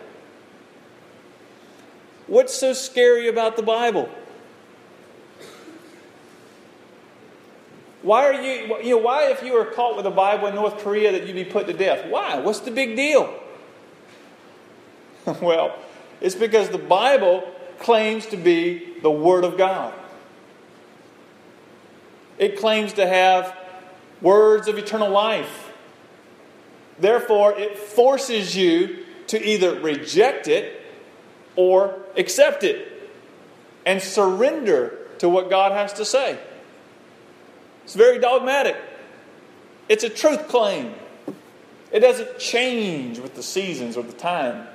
What's 2.27 2.53
so 2.53 2.73
scary 2.73 3.27
about 3.27 3.57
the 3.57 3.63
Bible? 3.63 4.09
Why 8.03 8.25
are 8.25 8.33
you, 8.33 8.77
you 8.83 8.89
know, 8.91 8.97
why 8.97 9.31
if 9.31 9.41
you 9.43 9.53
were 9.53 9.63
caught 9.63 9.95
with 9.95 10.05
a 10.05 10.11
Bible 10.11 10.47
in 10.47 10.55
North 10.55 10.79
Korea 10.79 11.13
that 11.13 11.25
you'd 11.25 11.35
be 11.35 11.45
put 11.45 11.67
to 11.67 11.73
death? 11.73 12.05
Why? 12.09 12.37
What's 12.39 12.59
the 12.59 12.71
big 12.71 12.97
deal? 12.97 13.33
well, 15.41 15.77
it's 16.19 16.35
because 16.35 16.69
the 16.69 16.77
Bible 16.77 17.49
claims 17.79 18.25
to 18.27 18.37
be 18.37 18.99
the 19.01 19.09
Word 19.09 19.45
of 19.45 19.57
God. 19.57 19.93
It 22.37 22.59
claims 22.59 22.93
to 22.93 23.07
have 23.07 23.55
words 24.21 24.67
of 24.67 24.77
eternal 24.77 25.09
life. 25.09 25.71
Therefore, 26.99 27.57
it 27.57 27.77
forces 27.77 28.55
you 28.55 29.05
to 29.27 29.41
either 29.41 29.79
reject 29.79 30.49
it 30.49 30.81
or 31.55 31.97
accept 32.17 32.65
it 32.65 33.11
and 33.85 34.01
surrender 34.01 34.97
to 35.19 35.29
what 35.29 35.49
God 35.49 35.71
has 35.71 35.93
to 35.93 36.05
say. 36.05 36.37
It's 37.83 37.95
very 37.95 38.19
dogmatic. 38.19 38.77
It's 39.89 40.03
a 40.03 40.09
truth 40.09 40.47
claim. 40.47 40.93
It 41.91 41.99
doesn't 41.99 42.39
change 42.39 43.19
with 43.19 43.35
the 43.35 43.43
seasons 43.43 43.97
or 43.97 44.03
the 44.03 44.13
time. 44.13 44.67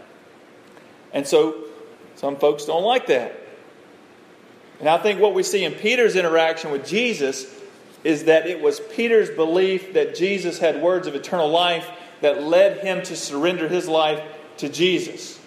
And 1.12 1.27
so 1.27 1.64
some 2.16 2.37
folks 2.37 2.64
don't 2.64 2.85
like 2.85 3.07
that. 3.07 3.35
And 4.81 4.88
I 4.88 4.99
think 4.99 5.21
what 5.21 5.35
we 5.35 5.42
see 5.42 5.64
in 5.64 5.73
Peter's 5.73 6.14
interaction 6.14 6.71
with 6.71 6.87
Jesus 6.87 7.53
is 8.05 8.25
that 8.25 8.47
it 8.47 8.61
was 8.61 8.81
Peter's 8.81 9.31
belief 9.31 9.94
that 9.94 10.14
Jesus 10.14 10.59
had 10.59 10.81
words 10.81 11.07
of 11.07 11.14
eternal 11.14 11.49
life 11.49 11.88
that 12.21 12.42
led 12.42 12.79
him 12.79 13.03
to 13.03 13.16
surrender 13.16 13.68
his 13.68 13.88
life 13.88 14.23
to 14.59 14.68
Jesus. 14.68 15.38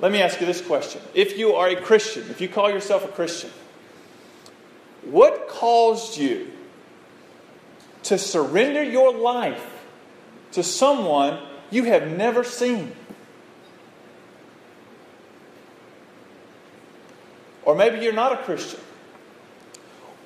Let 0.00 0.12
me 0.12 0.22
ask 0.22 0.40
you 0.40 0.46
this 0.46 0.60
question. 0.60 1.00
If 1.14 1.36
you 1.36 1.54
are 1.54 1.68
a 1.68 1.76
Christian, 1.76 2.22
if 2.30 2.40
you 2.40 2.48
call 2.48 2.70
yourself 2.70 3.04
a 3.04 3.08
Christian, 3.08 3.50
what 5.04 5.48
caused 5.48 6.16
you 6.16 6.50
to 8.04 8.18
surrender 8.18 8.82
your 8.82 9.16
life 9.16 9.64
to 10.52 10.62
someone 10.62 11.40
you 11.70 11.84
have 11.84 12.08
never 12.08 12.44
seen? 12.44 12.92
Or 17.62 17.74
maybe 17.74 18.00
you're 18.00 18.12
not 18.12 18.32
a 18.32 18.36
Christian. 18.38 18.80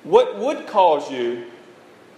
What 0.03 0.37
would 0.39 0.67
cause 0.67 1.11
you 1.11 1.45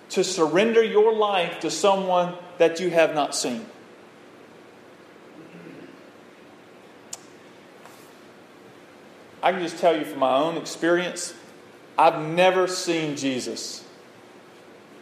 to 0.09 0.23
surrender 0.23 0.83
your 0.83 1.13
life 1.13 1.59
to 1.61 1.71
someone 1.71 2.35
that 2.57 2.79
you 2.79 2.89
have 2.89 3.13
not 3.13 3.35
seen? 3.35 3.65
I 9.41 9.51
can 9.51 9.61
just 9.61 9.77
tell 9.77 9.97
you 9.97 10.03
from 10.03 10.19
my 10.19 10.35
own 10.35 10.57
experience, 10.57 11.33
I've 11.97 12.21
never 12.21 12.67
seen 12.67 13.15
Jesus. 13.15 13.83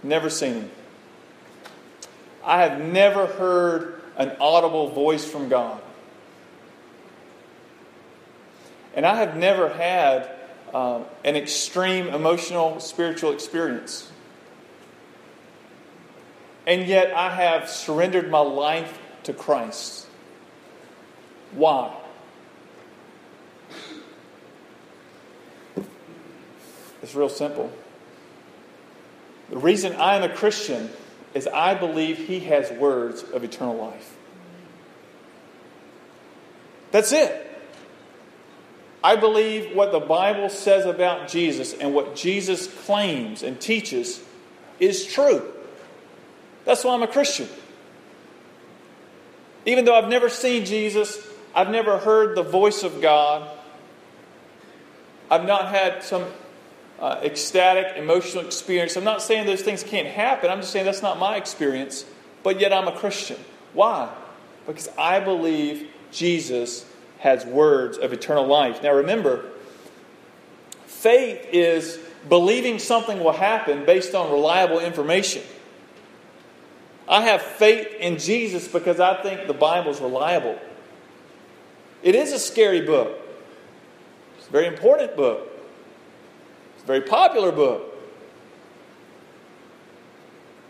Never 0.02 0.30
seen 0.30 0.54
him. 0.54 0.72
I 2.44 2.62
have 2.62 2.80
never 2.80 3.26
heard 3.26 4.02
an 4.18 4.36
audible 4.40 4.90
voice 4.90 5.26
from 5.26 5.50
God. 5.50 5.82
And 8.94 9.06
I 9.06 9.16
have 9.16 9.36
never 9.36 9.68
had 9.68 10.30
uh, 10.74 11.02
an 11.24 11.36
extreme 11.36 12.08
emotional, 12.08 12.80
spiritual 12.80 13.34
experience. 13.34 14.10
And 16.66 16.88
yet 16.88 17.14
I 17.14 17.30
have 17.30 17.70
surrendered 17.70 18.30
my 18.32 18.40
life 18.40 18.98
to 19.24 19.34
Christ. 19.34 20.08
Why? 21.52 21.94
It's 27.06 27.14
real 27.14 27.30
simple. 27.30 27.72
The 29.52 29.58
reason 29.58 29.96
I'm 30.00 30.24
a 30.24 30.30
Christian 30.36 30.90
is 31.36 31.46
I 31.46 31.76
believe 31.76 32.18
He 32.18 32.40
has 32.40 32.72
words 32.72 33.22
of 33.22 33.44
eternal 33.44 33.76
life. 33.76 34.18
That's 36.90 37.12
it. 37.12 37.44
I 39.04 39.18
believe 39.18 39.76
what 39.76 39.92
the 39.92 40.00
Bible 40.00 40.50
says 40.50 40.88
about 40.88 41.28
Jesus 41.28 41.76
and 41.76 41.94
what 41.94 42.16
Jesus 42.16 42.66
claims 42.66 43.44
and 43.44 43.62
teaches 43.62 44.20
is 44.80 45.06
true. 45.06 45.54
That's 46.64 46.84
why 46.84 46.96
I'm 46.96 47.04
a 47.04 47.08
Christian. 47.08 47.48
Even 49.68 49.86
though 49.86 49.94
I've 49.94 50.10
never 50.10 50.28
seen 50.28 50.66
Jesus, 50.66 51.24
I've 51.54 51.70
never 51.70 52.00
heard 52.00 52.36
the 52.36 52.42
voice 52.42 52.82
of 52.82 53.00
God, 53.00 53.48
I've 55.30 55.46
not 55.46 55.70
had 55.70 56.02
some 56.02 56.26
uh, 57.00 57.20
ecstatic, 57.24 57.98
emotional 57.98 58.46
experience. 58.46 58.96
I'm 58.96 59.04
not 59.04 59.22
saying 59.22 59.46
those 59.46 59.62
things 59.62 59.84
can't 59.84 60.08
happen. 60.08 60.50
I'm 60.50 60.62
just 60.62 60.72
saying 60.72 60.86
that's 60.86 61.02
not 61.02 61.20
my 61.20 61.36
experience. 61.36 62.06
But 62.44 62.60
yet 62.60 62.72
I'm 62.72 62.88
a 62.88 62.96
Christian. 62.96 63.38
Why? 63.74 64.14
Because 64.66 64.90
I 64.98 65.20
believe 65.20 65.90
Jesus 66.12 66.86
has 67.20 67.46
words 67.46 67.98
of 67.98 68.14
eternal 68.14 68.46
life. 68.46 68.84
Now 68.84 68.94
remember, 68.94 69.46
faith 70.86 71.48
is 71.52 72.00
believing 72.30 72.80
something 72.80 73.24
will 73.24 73.32
happen 73.32 73.86
based 73.86 74.16
on 74.16 74.32
reliable 74.32 74.80
information. 74.80 75.44
I 77.08 77.22
have 77.22 77.42
faith 77.42 77.88
in 78.00 78.18
Jesus 78.18 78.68
because 78.68 79.00
I 79.00 79.22
think 79.22 79.48
the 79.48 79.54
Bible 79.54 79.92
is 79.92 80.00
reliable. 80.00 80.58
It 82.02 82.16
is 82.16 82.32
a 82.32 82.40
scary 82.40 82.82
book. 82.82 83.18
It's 84.38 84.48
a 84.48 84.52
very 84.52 84.68
important 84.68 85.16
book 85.16 85.55
very 86.86 87.02
popular 87.02 87.52
book 87.52 87.96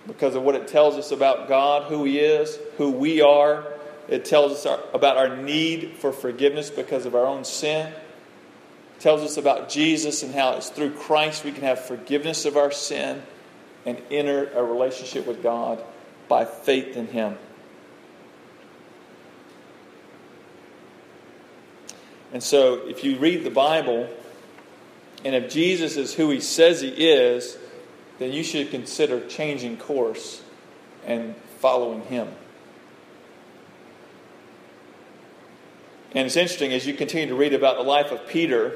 because 0.08 0.36
of 0.36 0.44
what 0.44 0.56
it 0.56 0.68
tells 0.68 0.96
us 0.96 1.12
about 1.12 1.48
God, 1.48 1.90
who 1.90 2.04
He 2.04 2.20
is, 2.20 2.58
who 2.78 2.92
we 2.92 3.22
are. 3.22 3.66
It 4.08 4.26
tells 4.26 4.52
us 4.52 4.66
our, 4.66 4.80
about 4.94 5.18
our 5.18 5.36
need 5.36 5.98
for 5.98 6.14
forgiveness 6.14 6.70
because 6.70 7.06
of 7.06 7.16
our 7.16 7.26
own 7.26 7.44
sin. 7.44 7.88
It 7.88 9.02
tells 9.02 9.22
us 9.22 9.38
about 9.38 9.68
Jesus 9.68 10.24
and 10.24 10.34
how 10.34 10.54
it's 10.54 10.70
through 10.70 10.92
Christ 10.92 11.44
we 11.44 11.52
can 11.52 11.64
have 11.64 11.86
forgiveness 11.86 12.46
of 12.46 12.56
our 12.56 12.72
sin 12.72 13.24
and 13.86 14.02
enter 14.12 14.52
a 14.54 14.64
relationship 14.64 15.26
with 15.26 15.42
God 15.42 15.84
by 16.28 16.46
faith 16.46 16.96
in 16.96 17.08
Him. 17.08 17.38
And 22.32 22.44
so, 22.44 22.88
if 22.88 23.04
you 23.04 23.18
read 23.18 23.44
the 23.44 23.50
Bible, 23.50 24.10
and 25.26 25.34
if 25.34 25.52
Jesus 25.52 25.98
is 25.98 26.14
who 26.14 26.30
he 26.30 26.40
says 26.40 26.82
he 26.82 26.90
is, 26.90 27.58
then 28.20 28.32
you 28.32 28.44
should 28.44 28.70
consider 28.70 29.28
changing 29.28 29.76
course 29.78 30.42
and 31.06 31.36
following 31.60 32.02
him. 32.04 32.30
And 36.12 36.28
it's 36.28 36.38
interesting, 36.38 36.72
as 36.72 36.86
you 36.86 36.94
continue 36.94 37.28
to 37.28 37.36
read 37.36 37.54
about 37.54 37.76
the 37.76 37.84
life 37.84 38.12
of 38.12 38.28
Peter, 38.28 38.76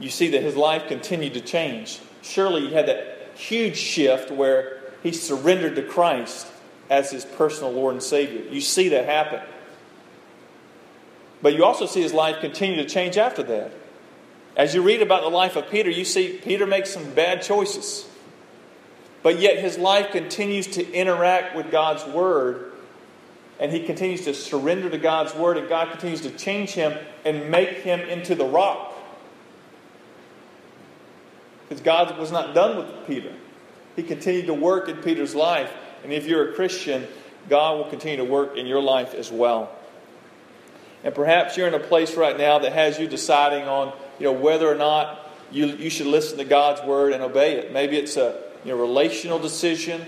you 0.00 0.08
see 0.08 0.30
that 0.30 0.42
his 0.42 0.56
life 0.56 0.88
continued 0.88 1.34
to 1.34 1.42
change. 1.42 2.00
Surely 2.22 2.66
he 2.66 2.72
had 2.72 2.88
that 2.88 3.32
huge 3.36 3.76
shift 3.76 4.30
where 4.30 4.80
he 5.02 5.12
surrendered 5.12 5.76
to 5.76 5.82
Christ 5.82 6.46
as 6.88 7.10
his 7.10 7.24
personal 7.24 7.72
Lord 7.72 7.94
and 7.94 8.02
Savior. 8.02 8.50
You 8.50 8.62
see 8.62 8.88
that 8.88 9.04
happen. 9.04 9.42
But 11.42 11.54
you 11.54 11.64
also 11.64 11.84
see 11.84 12.00
his 12.00 12.14
life 12.14 12.40
continue 12.40 12.82
to 12.82 12.88
change 12.88 13.18
after 13.18 13.42
that. 13.42 13.72
As 14.58 14.74
you 14.74 14.82
read 14.82 15.00
about 15.00 15.22
the 15.22 15.28
life 15.28 15.54
of 15.54 15.70
Peter, 15.70 15.88
you 15.88 16.04
see 16.04 16.38
Peter 16.42 16.66
makes 16.66 16.90
some 16.90 17.14
bad 17.14 17.42
choices. 17.42 18.08
But 19.22 19.38
yet 19.38 19.58
his 19.58 19.78
life 19.78 20.10
continues 20.10 20.66
to 20.68 20.92
interact 20.92 21.56
with 21.56 21.70
God's 21.70 22.04
Word, 22.04 22.72
and 23.60 23.70
he 23.70 23.84
continues 23.84 24.24
to 24.24 24.34
surrender 24.34 24.90
to 24.90 24.98
God's 24.98 25.32
Word, 25.34 25.58
and 25.58 25.68
God 25.68 25.90
continues 25.90 26.22
to 26.22 26.30
change 26.30 26.70
him 26.70 26.98
and 27.24 27.50
make 27.50 27.78
him 27.78 28.00
into 28.00 28.34
the 28.34 28.44
rock. 28.44 28.94
Because 31.68 31.82
God 31.82 32.18
was 32.18 32.32
not 32.32 32.54
done 32.54 32.76
with 32.76 33.06
Peter. 33.06 33.32
He 33.94 34.02
continued 34.02 34.46
to 34.46 34.54
work 34.54 34.88
in 34.88 34.96
Peter's 34.96 35.34
life. 35.34 35.72
And 36.02 36.12
if 36.12 36.26
you're 36.26 36.50
a 36.50 36.54
Christian, 36.54 37.06
God 37.48 37.76
will 37.76 37.90
continue 37.90 38.16
to 38.18 38.24
work 38.24 38.56
in 38.56 38.66
your 38.66 38.80
life 38.80 39.14
as 39.14 39.30
well. 39.30 39.70
And 41.04 41.14
perhaps 41.14 41.56
you're 41.56 41.68
in 41.68 41.74
a 41.74 41.80
place 41.80 42.16
right 42.16 42.36
now 42.36 42.58
that 42.60 42.72
has 42.72 42.98
you 42.98 43.06
deciding 43.06 43.68
on, 43.68 43.92
you 44.18 44.24
know, 44.24 44.32
whether 44.32 44.70
or 44.70 44.74
not 44.74 45.30
you, 45.50 45.66
you 45.66 45.90
should 45.90 46.06
listen 46.06 46.38
to 46.38 46.44
God's 46.44 46.82
word 46.82 47.12
and 47.12 47.22
obey 47.22 47.54
it. 47.54 47.72
Maybe 47.72 47.96
it's 47.96 48.16
a 48.16 48.42
you 48.64 48.72
know, 48.72 48.80
relational 48.80 49.38
decision. 49.38 50.04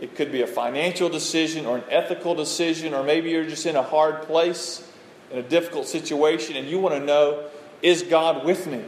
It 0.00 0.14
could 0.14 0.30
be 0.30 0.42
a 0.42 0.46
financial 0.46 1.08
decision 1.08 1.66
or 1.66 1.78
an 1.78 1.84
ethical 1.88 2.34
decision, 2.34 2.94
or 2.94 3.02
maybe 3.02 3.30
you're 3.30 3.46
just 3.46 3.66
in 3.66 3.76
a 3.76 3.82
hard 3.82 4.22
place, 4.22 4.90
in 5.30 5.38
a 5.38 5.42
difficult 5.42 5.86
situation, 5.86 6.56
and 6.56 6.68
you 6.68 6.78
want 6.78 6.94
to 6.94 7.04
know, 7.04 7.48
is 7.82 8.02
God 8.02 8.44
with 8.44 8.66
me? 8.66 8.84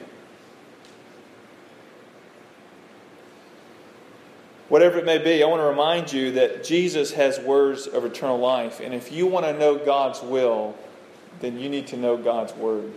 Whatever 4.69 4.99
it 4.99 5.05
may 5.05 5.19
be, 5.19 5.45
I 5.45 5.47
want 5.47 5.61
to 5.61 5.67
remind 5.67 6.13
you 6.13 6.33
that 6.33 6.65
Jesus 6.65 7.13
has 7.13 7.39
words 7.39 7.87
of 7.87 8.05
eternal 8.05 8.39
life. 8.39 8.81
And 8.81 8.93
if 8.93 9.13
you 9.13 9.27
want 9.27 9.47
to 9.47 9.57
know 9.57 9.77
God's 9.77 10.21
will, 10.23 10.77
then 11.41 11.59
you 11.59 11.69
need 11.69 11.87
to 11.89 11.97
know 11.97 12.17
God's 12.17 12.53
word. 12.55 12.93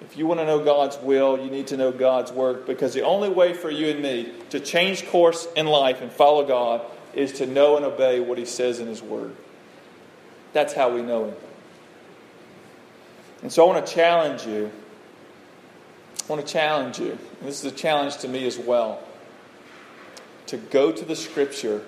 If 0.00 0.16
you 0.16 0.26
want 0.26 0.40
to 0.40 0.46
know 0.46 0.62
God's 0.62 0.96
will, 0.98 1.38
you 1.38 1.50
need 1.50 1.68
to 1.68 1.76
know 1.76 1.90
God's 1.90 2.30
word 2.30 2.66
because 2.66 2.92
the 2.92 3.02
only 3.02 3.30
way 3.30 3.54
for 3.54 3.70
you 3.70 3.88
and 3.88 4.02
me 4.02 4.32
to 4.50 4.60
change 4.60 5.06
course 5.06 5.48
in 5.56 5.66
life 5.66 6.02
and 6.02 6.12
follow 6.12 6.46
God 6.46 6.82
is 7.14 7.32
to 7.34 7.46
know 7.46 7.76
and 7.76 7.84
obey 7.84 8.20
what 8.20 8.36
He 8.36 8.44
says 8.44 8.78
in 8.78 8.86
His 8.86 9.02
word. 9.02 9.34
That's 10.52 10.74
how 10.74 10.94
we 10.94 11.02
know 11.02 11.26
Him. 11.26 11.34
And 13.42 13.52
so 13.52 13.64
I 13.64 13.72
want 13.72 13.86
to 13.86 13.92
challenge 13.92 14.46
you. 14.46 14.70
I 16.24 16.32
want 16.32 16.46
to 16.46 16.52
challenge 16.52 16.98
you. 16.98 17.12
And 17.12 17.48
this 17.48 17.64
is 17.64 17.72
a 17.72 17.74
challenge 17.74 18.18
to 18.18 18.28
me 18.28 18.46
as 18.46 18.58
well 18.58 19.00
to 20.46 20.56
go 20.56 20.92
to 20.92 21.04
the 21.04 21.16
scripture 21.16 21.82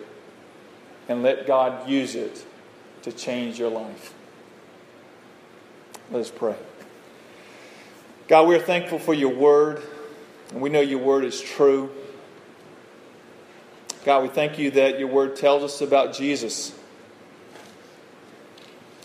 and 1.09 1.23
let 1.23 1.47
God 1.47 1.89
use 1.89 2.15
it 2.15 2.45
to 3.03 3.13
change 3.13 3.59
your 3.59 3.71
life. 3.71 4.15
Let 6.11 6.21
us 6.21 6.31
pray. 6.31 6.57
God, 8.29 8.47
we're 8.47 8.61
thankful 8.61 8.99
for 8.99 9.15
your 9.15 9.35
word, 9.35 9.83
and 10.51 10.61
we 10.61 10.69
know 10.69 10.81
your 10.81 10.99
word 10.99 11.25
is 11.25 11.41
true. 11.41 11.91
God, 14.05 14.23
we 14.23 14.29
thank 14.29 14.59
you 14.59 14.71
that 14.73 14.99
your 14.99 15.09
word 15.09 15.35
tells 15.35 15.63
us 15.63 15.81
about 15.81 16.13
Jesus. 16.13 16.79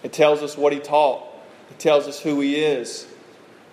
It 0.03 0.11
tells 0.11 0.43
us 0.43 0.57
what 0.57 0.73
he 0.73 0.79
taught, 0.79 1.25
it 1.71 1.79
tells 1.79 2.05
us 2.05 2.19
who 2.19 2.41
he 2.41 2.57
is, 2.57 3.07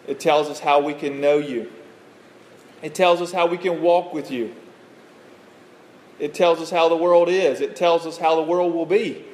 it 0.06 0.20
tells 0.20 0.48
us 0.48 0.60
how 0.60 0.78
we 0.80 0.94
can 0.94 1.20
know 1.20 1.38
you, 1.38 1.68
it 2.80 2.94
tells 2.94 3.20
us 3.20 3.32
how 3.32 3.46
we 3.46 3.58
can 3.58 3.82
walk 3.82 4.14
with 4.14 4.30
you. 4.30 4.54
It 6.20 6.32
tells 6.32 6.60
us 6.60 6.70
how 6.70 6.90
the 6.90 6.96
world 6.96 7.30
is. 7.30 7.62
It 7.62 7.76
tells 7.76 8.06
us 8.06 8.18
how 8.18 8.36
the 8.36 8.42
world 8.42 8.74
will 8.74 8.84
be. 8.84 9.24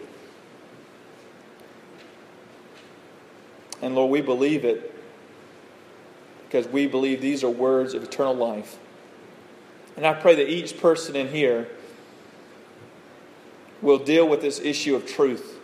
And 3.82 3.96
Lord, 3.96 4.12
we 4.12 4.20
believe 4.20 4.64
it 4.64 4.95
because 6.56 6.72
we 6.72 6.86
believe 6.86 7.20
these 7.20 7.44
are 7.44 7.50
words 7.50 7.92
of 7.92 8.02
eternal 8.02 8.34
life. 8.34 8.78
And 9.94 10.06
I 10.06 10.14
pray 10.14 10.36
that 10.36 10.48
each 10.48 10.80
person 10.80 11.14
in 11.14 11.28
here 11.28 11.68
will 13.82 13.98
deal 13.98 14.26
with 14.26 14.40
this 14.40 14.58
issue 14.58 14.96
of 14.96 15.06
truth. 15.06 15.58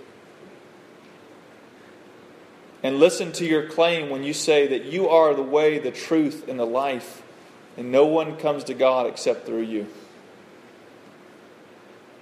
And 2.82 2.98
listen 2.98 3.32
to 3.32 3.46
your 3.46 3.68
claim 3.68 4.10
when 4.10 4.22
you 4.22 4.34
say 4.34 4.66
that 4.66 4.84
you 4.84 5.08
are 5.08 5.32
the 5.32 5.42
way, 5.42 5.78
the 5.78 5.90
truth, 5.90 6.46
and 6.46 6.60
the 6.60 6.66
life, 6.66 7.22
and 7.78 7.90
no 7.90 8.04
one 8.04 8.36
comes 8.36 8.64
to 8.64 8.74
God 8.74 9.06
except 9.06 9.46
through 9.46 9.62
you. 9.62 9.86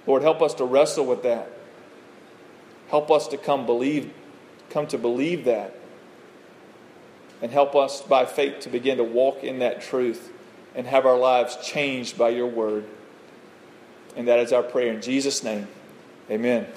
Lord, 0.07 0.21
help 0.21 0.41
us 0.41 0.53
to 0.55 0.63
wrestle 0.63 1.05
with 1.05 1.23
that. 1.23 1.51
Help 2.87 3.11
us 3.11 3.27
to 3.27 3.37
come 3.37 3.65
believe, 3.65 4.13
come 4.69 4.87
to 4.87 4.97
believe 4.97 5.43
that. 5.43 5.75
And 7.41 7.51
help 7.51 7.75
us 7.75 8.01
by 8.01 8.25
faith 8.25 8.61
to 8.61 8.69
begin 8.69 8.97
to 8.97 9.03
walk 9.03 9.43
in 9.43 9.59
that 9.59 9.81
truth 9.81 10.31
and 10.75 10.85
have 10.87 11.05
our 11.05 11.17
lives 11.17 11.57
changed 11.63 12.17
by 12.17 12.29
your 12.29 12.47
word. 12.47 12.85
And 14.15 14.27
that 14.27 14.39
is 14.39 14.53
our 14.53 14.63
prayer 14.63 14.93
in 14.93 15.01
Jesus' 15.01 15.43
name. 15.43 15.67
Amen. 16.29 16.67